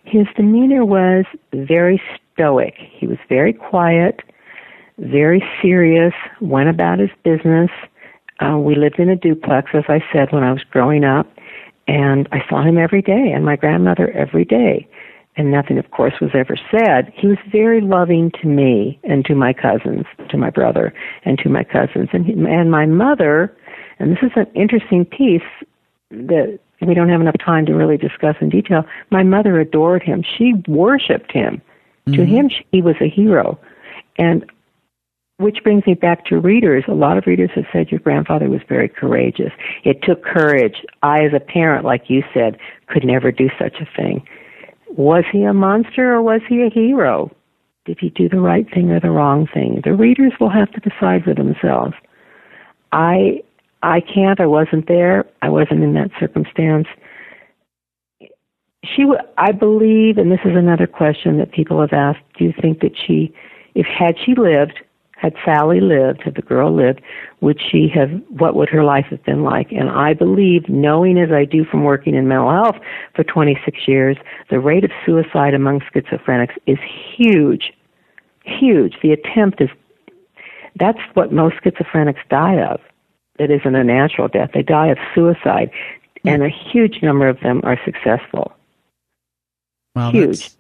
His 0.05 0.27
demeanor 0.35 0.85
was 0.85 1.25
very 1.53 2.01
stoic. 2.33 2.73
He 2.77 3.05
was 3.05 3.17
very 3.29 3.53
quiet 3.53 4.21
very 4.99 5.43
serious, 5.61 6.13
went 6.41 6.69
about 6.69 6.99
his 6.99 7.09
business. 7.23 7.69
Uh, 8.39 8.57
we 8.57 8.75
lived 8.75 8.99
in 8.99 9.09
a 9.09 9.15
duplex, 9.15 9.71
as 9.73 9.83
I 9.87 10.03
said, 10.13 10.31
when 10.31 10.43
I 10.43 10.51
was 10.51 10.63
growing 10.71 11.03
up, 11.03 11.27
and 11.87 12.27
I 12.31 12.43
saw 12.47 12.63
him 12.63 12.77
every 12.77 13.01
day, 13.01 13.31
and 13.33 13.43
my 13.45 13.55
grandmother 13.55 14.11
every 14.11 14.45
day. 14.45 14.87
And 15.35 15.51
nothing, 15.51 15.77
of 15.77 15.89
course, 15.91 16.13
was 16.19 16.31
ever 16.33 16.57
said. 16.69 17.13
He 17.15 17.27
was 17.27 17.37
very 17.51 17.81
loving 17.81 18.31
to 18.41 18.47
me 18.47 18.99
and 19.03 19.23
to 19.25 19.35
my 19.35 19.53
cousins, 19.53 20.05
to 20.29 20.37
my 20.37 20.49
brother 20.49 20.93
and 21.23 21.37
to 21.39 21.49
my 21.49 21.63
cousins. 21.63 22.09
And, 22.11 22.25
he, 22.25 22.33
and 22.33 22.69
my 22.69 22.85
mother, 22.85 23.55
and 23.99 24.11
this 24.11 24.21
is 24.21 24.31
an 24.35 24.47
interesting 24.53 25.05
piece 25.05 25.41
that 26.11 26.59
we 26.81 26.93
don't 26.93 27.09
have 27.09 27.21
enough 27.21 27.37
time 27.43 27.65
to 27.67 27.73
really 27.73 27.95
discuss 27.95 28.35
in 28.41 28.49
detail. 28.49 28.85
My 29.11 29.23
mother 29.23 29.59
adored 29.59 30.03
him. 30.03 30.23
She 30.23 30.55
worshiped 30.67 31.31
him. 31.31 31.61
Mm-hmm. 32.07 32.13
To 32.13 32.25
him, 32.25 32.49
he 32.71 32.81
was 32.81 32.95
a 32.99 33.09
hero. 33.09 33.57
And 34.17 34.45
which 35.39 35.63
brings 35.63 35.85
me 35.87 35.93
back 35.93 36.25
to 36.25 36.37
readers. 36.37 36.83
A 36.89 36.93
lot 36.93 37.17
of 37.17 37.25
readers 37.25 37.49
have 37.55 37.63
said 37.71 37.89
your 37.89 38.01
grandfather 38.01 38.49
was 38.49 38.59
very 38.67 38.89
courageous. 38.89 39.53
It 39.85 40.03
took 40.03 40.23
courage. 40.23 40.85
I, 41.01 41.23
as 41.23 41.33
a 41.33 41.39
parent, 41.39 41.85
like 41.85 42.09
you 42.09 42.23
said, 42.33 42.57
could 42.87 43.05
never 43.05 43.31
do 43.31 43.49
such 43.57 43.75
a 43.79 43.87
thing. 43.95 44.21
Was 44.97 45.23
he 45.31 45.43
a 45.43 45.53
monster 45.53 46.13
or 46.13 46.21
was 46.21 46.41
he 46.49 46.61
a 46.63 46.69
hero? 46.69 47.31
Did 47.85 47.99
he 48.01 48.09
do 48.09 48.27
the 48.27 48.41
right 48.41 48.69
thing 48.69 48.91
or 48.91 48.99
the 48.99 49.11
wrong 49.11 49.47
thing? 49.53 49.81
The 49.83 49.93
readers 49.93 50.33
will 50.41 50.49
have 50.49 50.71
to 50.71 50.81
decide 50.81 51.23
for 51.23 51.33
themselves. 51.33 51.93
I 52.91 53.41
I 53.81 54.01
can't. 54.01 54.41
I 54.41 54.45
wasn't 54.45 54.89
there. 54.89 55.25
I 55.41 55.47
wasn't 55.47 55.83
in 55.83 55.93
that 55.93 56.11
circumstance. 56.19 56.87
She, 58.83 59.05
I 59.37 59.53
believe, 59.53 60.17
and 60.17 60.31
this 60.31 60.39
is 60.43 60.55
another 60.55 60.85
question 60.85 61.37
that 61.37 61.53
people 61.53 61.79
have 61.79 61.93
asked. 61.93 62.23
Do 62.37 62.43
you 62.43 62.53
think 62.61 62.81
that 62.81 62.91
she, 62.97 63.33
if 63.75 63.85
had 63.85 64.15
she 64.25 64.35
lived, 64.35 64.79
had 65.19 65.33
Sally 65.43 65.81
lived, 65.81 66.21
had 66.23 66.35
the 66.35 66.41
girl 66.41 66.73
lived, 66.73 67.01
would 67.41 67.59
she 67.59 67.89
have, 67.93 68.09
what 68.29 68.55
would 68.55 68.69
her 68.69 68.83
life 68.83 69.07
have 69.09 69.23
been 69.23 69.43
like? 69.43 69.71
And 69.71 69.89
I 69.89 70.13
believe, 70.13 70.69
knowing 70.69 71.17
as 71.17 71.31
I 71.31 71.43
do 71.43 71.65
from 71.65 71.83
working 71.83 72.15
in 72.15 72.27
mental 72.27 72.51
health 72.51 72.77
for 73.15 73.23
26 73.23 73.87
years, 73.87 74.17
the 74.49 74.59
rate 74.59 74.85
of 74.85 74.91
suicide 75.05 75.53
among 75.53 75.81
schizophrenics 75.81 76.57
is 76.67 76.77
huge. 77.15 77.73
Huge. 78.45 78.95
The 79.03 79.11
attempt 79.11 79.61
is, 79.61 79.69
that's 80.77 80.99
what 81.15 81.33
most 81.33 81.55
schizophrenics 81.63 82.27
die 82.29 82.61
of. 82.61 82.79
It 83.37 83.51
isn't 83.51 83.75
a 83.75 83.83
natural 83.83 84.29
death. 84.29 84.51
They 84.53 84.63
die 84.63 84.87
of 84.87 84.97
suicide. 85.13 85.69
Mm. 86.25 86.33
And 86.33 86.43
a 86.43 86.49
huge 86.49 87.01
number 87.01 87.27
of 87.27 87.39
them 87.41 87.59
are 87.63 87.77
successful. 87.83 88.53
Wow, 89.95 90.11
huge. 90.11 90.51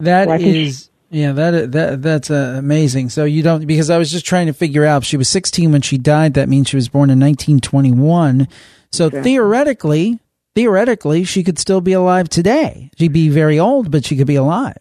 That 0.00 0.28
well, 0.28 0.40
is 0.40 0.88
yeah, 1.10 1.32
that 1.32 1.72
that 1.72 2.02
that's 2.02 2.30
uh, 2.30 2.56
amazing. 2.58 3.08
So 3.08 3.24
you 3.24 3.42
don't 3.42 3.66
because 3.66 3.88
I 3.88 3.96
was 3.96 4.10
just 4.10 4.26
trying 4.26 4.46
to 4.46 4.52
figure 4.52 4.84
out. 4.84 5.04
She 5.04 5.16
was 5.16 5.28
16 5.28 5.72
when 5.72 5.82
she 5.82 5.96
died. 5.96 6.34
That 6.34 6.48
means 6.48 6.68
she 6.68 6.76
was 6.76 6.88
born 6.88 7.10
in 7.10 7.18
1921. 7.18 8.46
So 8.92 9.06
okay. 9.06 9.22
theoretically, 9.22 10.18
theoretically, 10.54 11.24
she 11.24 11.42
could 11.42 11.58
still 11.58 11.80
be 11.80 11.92
alive 11.92 12.28
today. 12.28 12.90
She'd 12.98 13.12
be 13.12 13.30
very 13.30 13.58
old, 13.58 13.90
but 13.90 14.04
she 14.04 14.16
could 14.16 14.26
be 14.26 14.36
alive. 14.36 14.76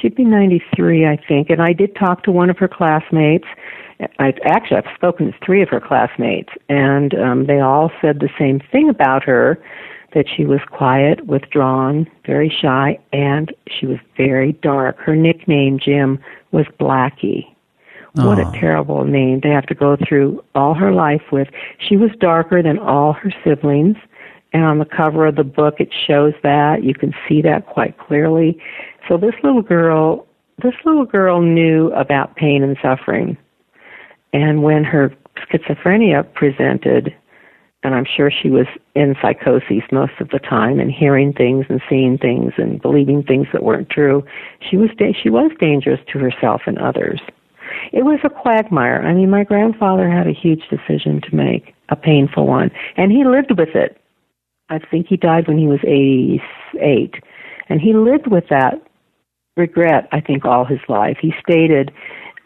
She'd 0.00 0.14
be 0.14 0.24
93, 0.24 1.06
I 1.06 1.16
think. 1.28 1.50
And 1.50 1.60
I 1.62 1.72
did 1.72 1.94
talk 1.96 2.22
to 2.24 2.32
one 2.32 2.50
of 2.50 2.58
her 2.58 2.68
classmates. 2.68 3.46
I 4.18 4.32
actually 4.44 4.78
I've 4.78 4.94
spoken 4.94 5.26
to 5.26 5.38
three 5.44 5.60
of 5.60 5.68
her 5.70 5.80
classmates, 5.80 6.50
and 6.68 7.14
um, 7.14 7.46
they 7.46 7.60
all 7.60 7.90
said 8.00 8.20
the 8.20 8.28
same 8.38 8.60
thing 8.72 8.88
about 8.88 9.24
her 9.24 9.60
that 10.14 10.26
she 10.28 10.44
was 10.44 10.60
quiet, 10.70 11.26
withdrawn, 11.26 12.08
very 12.24 12.48
shy, 12.48 12.98
and 13.12 13.54
she 13.66 13.86
was 13.86 13.98
very 14.16 14.52
dark. 14.52 14.98
Her 14.98 15.14
nickname, 15.14 15.78
Jim, 15.78 16.18
was 16.50 16.66
Blackie. 16.80 17.46
What 18.14 18.40
a 18.40 18.50
terrible 18.58 19.04
name 19.04 19.40
to 19.42 19.48
have 19.48 19.66
to 19.66 19.74
go 19.74 19.96
through 19.96 20.42
all 20.56 20.74
her 20.74 20.90
life 20.92 21.22
with. 21.30 21.48
She 21.78 21.96
was 21.96 22.10
darker 22.18 22.62
than 22.62 22.78
all 22.78 23.12
her 23.12 23.32
siblings, 23.44 23.96
and 24.52 24.64
on 24.64 24.78
the 24.78 24.84
cover 24.84 25.26
of 25.26 25.36
the 25.36 25.44
book 25.44 25.74
it 25.78 25.90
shows 25.92 26.32
that. 26.42 26.82
You 26.82 26.94
can 26.94 27.14
see 27.28 27.42
that 27.42 27.66
quite 27.66 27.96
clearly. 27.98 28.60
So 29.06 29.18
this 29.18 29.34
little 29.44 29.62
girl, 29.62 30.26
this 30.60 30.74
little 30.84 31.04
girl 31.04 31.40
knew 31.42 31.92
about 31.92 32.34
pain 32.34 32.64
and 32.64 32.76
suffering. 32.82 33.36
And 34.32 34.64
when 34.64 34.82
her 34.82 35.14
schizophrenia 35.36 36.32
presented, 36.34 37.14
and 37.88 37.94
I'm 37.94 38.04
sure 38.04 38.30
she 38.30 38.50
was 38.50 38.66
in 38.94 39.16
psychosis 39.22 39.82
most 39.90 40.12
of 40.20 40.28
the 40.28 40.38
time 40.38 40.78
and 40.78 40.92
hearing 40.92 41.32
things 41.32 41.64
and 41.70 41.80
seeing 41.88 42.18
things 42.18 42.52
and 42.58 42.82
believing 42.82 43.22
things 43.22 43.46
that 43.54 43.62
weren't 43.62 43.88
true. 43.88 44.22
She 44.60 44.76
was 44.76 44.90
da- 44.98 45.14
she 45.14 45.30
was 45.30 45.50
dangerous 45.58 45.98
to 46.12 46.18
herself 46.18 46.60
and 46.66 46.78
others. 46.78 47.18
It 47.94 48.04
was 48.04 48.20
a 48.24 48.28
quagmire. 48.28 49.00
I 49.00 49.14
mean, 49.14 49.30
my 49.30 49.42
grandfather 49.42 50.10
had 50.10 50.26
a 50.26 50.34
huge 50.34 50.64
decision 50.68 51.22
to 51.22 51.34
make, 51.34 51.74
a 51.88 51.96
painful 51.96 52.46
one, 52.46 52.70
and 52.98 53.10
he 53.10 53.24
lived 53.24 53.58
with 53.58 53.74
it. 53.74 53.98
I 54.68 54.80
think 54.80 55.06
he 55.06 55.16
died 55.16 55.48
when 55.48 55.56
he 55.56 55.66
was 55.66 55.80
88, 55.82 57.14
and 57.70 57.80
he 57.80 57.94
lived 57.94 58.26
with 58.26 58.44
that 58.50 58.82
regret. 59.56 60.08
I 60.12 60.20
think 60.20 60.44
all 60.44 60.66
his 60.66 60.80
life. 60.90 61.16
He 61.22 61.32
stated 61.40 61.90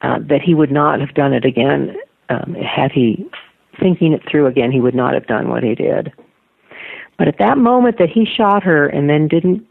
uh, 0.02 0.20
that 0.28 0.40
he 0.40 0.54
would 0.54 0.70
not 0.70 1.00
have 1.00 1.14
done 1.14 1.32
it 1.32 1.44
again 1.44 1.96
um, 2.28 2.54
had 2.54 2.92
he 2.92 3.28
thinking 3.80 4.12
it 4.12 4.22
through 4.30 4.46
again, 4.46 4.72
he 4.72 4.80
would 4.80 4.94
not 4.94 5.14
have 5.14 5.26
done 5.26 5.48
what 5.48 5.62
he 5.62 5.74
did. 5.74 6.12
But 7.18 7.28
at 7.28 7.38
that 7.38 7.58
moment 7.58 7.98
that 7.98 8.08
he 8.08 8.24
shot 8.24 8.62
her 8.62 8.86
and 8.86 9.08
then 9.08 9.28
didn't 9.28 9.66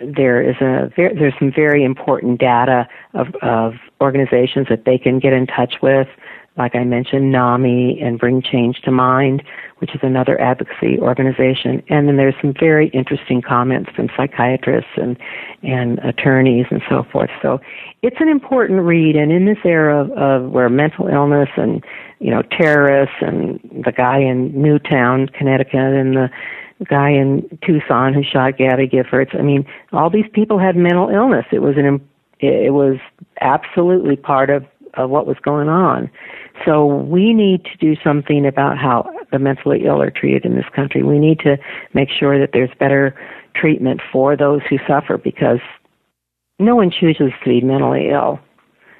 there 0.00 0.42
is 0.42 0.56
a 0.56 0.92
there's 0.96 1.34
some 1.38 1.52
very 1.52 1.84
important 1.84 2.40
data 2.40 2.88
of 3.14 3.28
of 3.42 3.74
organizations 4.00 4.66
that 4.68 4.84
they 4.84 4.98
can 4.98 5.18
get 5.18 5.32
in 5.32 5.46
touch 5.46 5.74
with. 5.82 6.08
Like 6.56 6.74
I 6.74 6.82
mentioned 6.82 7.30
NAMI 7.30 8.00
and 8.02 8.18
Bring 8.18 8.42
Change 8.42 8.80
to 8.80 8.90
Mind 8.90 9.44
which 9.78 9.94
is 9.94 10.00
another 10.02 10.40
advocacy 10.40 10.98
organization. 10.98 11.82
And 11.88 12.08
then 12.08 12.16
there's 12.16 12.34
some 12.42 12.54
very 12.58 12.88
interesting 12.88 13.42
comments 13.42 13.90
from 13.94 14.08
psychiatrists 14.16 14.90
and, 14.96 15.16
and 15.62 15.98
attorneys 16.00 16.66
and 16.70 16.82
so 16.88 17.04
forth. 17.10 17.30
So 17.40 17.60
it's 18.02 18.16
an 18.20 18.28
important 18.28 18.82
read. 18.82 19.16
And 19.16 19.30
in 19.32 19.46
this 19.46 19.58
era 19.64 20.00
of, 20.02 20.10
of 20.12 20.50
where 20.50 20.68
mental 20.68 21.06
illness 21.06 21.48
and, 21.56 21.84
you 22.18 22.30
know, 22.30 22.42
terrorists 22.42 23.16
and 23.20 23.60
the 23.84 23.92
guy 23.92 24.18
in 24.18 24.60
Newtown, 24.60 25.28
Connecticut 25.28 25.74
and 25.74 26.16
the 26.16 26.30
guy 26.84 27.10
in 27.10 27.48
Tucson 27.64 28.14
who 28.14 28.22
shot 28.22 28.56
Gabby 28.56 28.88
Giffords, 28.88 29.38
I 29.38 29.42
mean, 29.42 29.66
all 29.92 30.10
these 30.10 30.28
people 30.32 30.58
had 30.58 30.76
mental 30.76 31.08
illness. 31.08 31.46
It 31.52 31.60
was 31.60 31.76
an, 31.76 32.00
it 32.40 32.72
was 32.72 32.96
absolutely 33.40 34.16
part 34.16 34.50
of, 34.50 34.64
of 34.98 35.10
what 35.10 35.26
was 35.26 35.36
going 35.42 35.68
on. 35.68 36.10
So 36.64 36.86
we 36.86 37.32
need 37.32 37.64
to 37.64 37.76
do 37.78 37.96
something 38.02 38.44
about 38.44 38.76
how 38.76 39.10
the 39.30 39.38
mentally 39.38 39.84
ill 39.86 40.02
are 40.02 40.10
treated 40.10 40.44
in 40.44 40.56
this 40.56 40.68
country. 40.74 41.02
We 41.02 41.18
need 41.18 41.38
to 41.40 41.56
make 41.94 42.10
sure 42.10 42.38
that 42.38 42.50
there's 42.52 42.70
better 42.78 43.18
treatment 43.54 44.00
for 44.12 44.36
those 44.36 44.60
who 44.68 44.78
suffer 44.86 45.16
because 45.16 45.60
no 46.58 46.74
one 46.74 46.90
chooses 46.90 47.32
to 47.44 47.48
be 47.48 47.60
mentally 47.60 48.10
ill. 48.10 48.40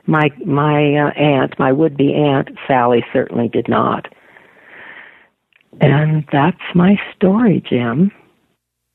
My 0.06 0.30
my 0.46 0.94
uh, 0.94 1.10
aunt, 1.10 1.58
my 1.58 1.70
would-be 1.70 2.14
aunt 2.14 2.50
Sally, 2.66 3.04
certainly 3.12 3.48
did 3.48 3.68
not. 3.68 4.06
And 5.80 6.24
that's 6.32 6.56
my 6.74 6.98
story, 7.14 7.62
Jim. 7.68 8.10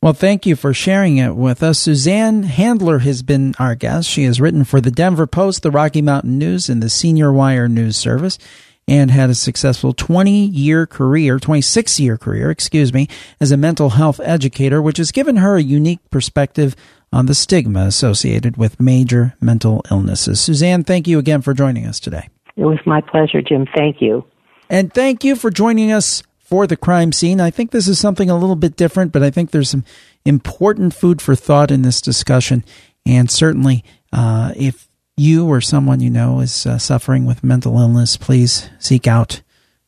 Well, 0.04 0.12
thank 0.12 0.46
you 0.46 0.58
for 0.58 0.74
sharing 0.74 1.16
it 1.16 1.34
with 1.34 1.64
us. 1.64 1.80
Suzanne 1.80 2.44
Handler 2.44 3.00
has 3.00 3.24
been 3.24 3.56
our 3.58 3.74
guest. 3.74 4.10
She 4.10 4.26
has 4.26 4.42
written 4.42 4.66
for 4.66 4.82
the 4.82 4.92
Denver 4.92 5.26
Post, 5.26 5.64
the 5.64 5.72
Rocky 5.72 6.02
Mountain 6.02 6.38
News, 6.38 6.68
and 6.68 6.84
the 6.84 6.90
Senior 6.90 7.32
Wire 7.32 7.70
News 7.70 7.96
Service 7.96 8.38
and 8.86 9.10
had 9.10 9.30
a 9.30 9.34
successful 9.34 9.94
20 9.94 10.48
year 10.48 10.86
career, 10.86 11.40
26 11.40 12.02
year 12.02 12.18
career, 12.18 12.52
excuse 12.52 12.94
me, 12.94 13.08
as 13.40 13.54
a 13.54 13.56
mental 13.56 13.92
health 13.92 14.20
educator, 14.26 14.82
which 14.82 14.98
has 14.98 15.14
given 15.14 15.38
her 15.38 15.56
a 15.56 15.64
unique 15.64 16.02
perspective 16.10 16.76
on 17.14 17.28
the 17.28 17.34
stigma 17.34 17.86
associated 17.86 18.58
with 18.58 18.82
major 18.82 19.36
mental 19.40 19.86
illnesses. 19.90 20.42
Suzanne, 20.42 20.84
thank 20.84 21.08
you 21.08 21.18
again 21.18 21.42
for 21.42 21.54
joining 21.54 21.86
us 21.86 22.02
today. 22.02 22.28
It 22.58 22.66
was 22.66 22.80
my 22.86 23.00
pleasure, 23.00 23.42
Jim. 23.42 23.66
Thank 23.74 24.02
you. 24.02 24.26
And 24.70 24.94
thank 24.94 25.24
you 25.24 25.38
for 25.38 25.50
joining 25.50 25.94
us 25.94 26.24
for 26.54 26.68
the 26.68 26.78
crime 26.78 27.12
scene. 27.12 27.42
I 27.42 27.50
think 27.50 27.72
this 27.72 27.88
is 27.88 27.98
something 27.98 28.30
a 28.30 28.38
little 28.38 28.56
bit 28.56 28.76
different, 28.76 29.12
but 29.12 29.24
I 29.24 29.32
think 29.32 29.50
there's 29.50 29.72
some 29.72 29.84
important 30.24 30.94
food 30.94 31.20
for 31.20 31.34
thought 31.34 31.72
in 31.72 31.82
this 31.82 32.00
discussion. 32.00 32.64
And 33.08 33.32
certainly, 33.32 33.84
uh, 34.12 34.54
if 34.56 34.88
you 35.18 35.48
or 35.48 35.62
someone 35.62 36.00
you 36.00 36.12
know 36.12 36.42
is 36.42 36.68
uh, 36.68 36.78
suffering 36.78 37.26
with 37.26 37.44
mental 37.44 37.80
illness, 37.80 38.18
please 38.18 38.70
seek 38.78 39.08
out 39.08 39.42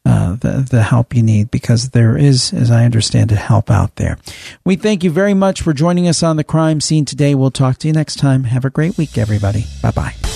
uh, 0.08 0.38
the, 0.38 0.66
the 0.68 0.82
help 0.82 1.16
you 1.16 1.22
need 1.22 1.52
because 1.52 1.92
there 1.92 2.18
is, 2.18 2.52
as 2.52 2.72
I 2.72 2.84
understand 2.84 3.32
it, 3.32 3.38
help 3.38 3.70
out 3.70 3.98
there. 3.98 4.18
We 4.64 4.76
thank 4.76 5.04
you 5.04 5.12
very 5.12 5.36
much 5.36 5.62
for 5.62 5.72
joining 5.72 6.08
us 6.08 6.24
on 6.24 6.36
the 6.36 6.44
crime 6.44 6.82
scene 6.82 7.06
today. 7.06 7.36
We'll 7.36 7.52
talk 7.52 7.78
to 7.78 7.88
you 7.88 7.94
next 7.94 8.16
time. 8.16 8.46
Have 8.46 8.66
a 8.66 8.72
great 8.72 8.98
week, 8.98 9.20
everybody. 9.20 9.66
Bye 9.84 9.92
bye. 9.92 10.35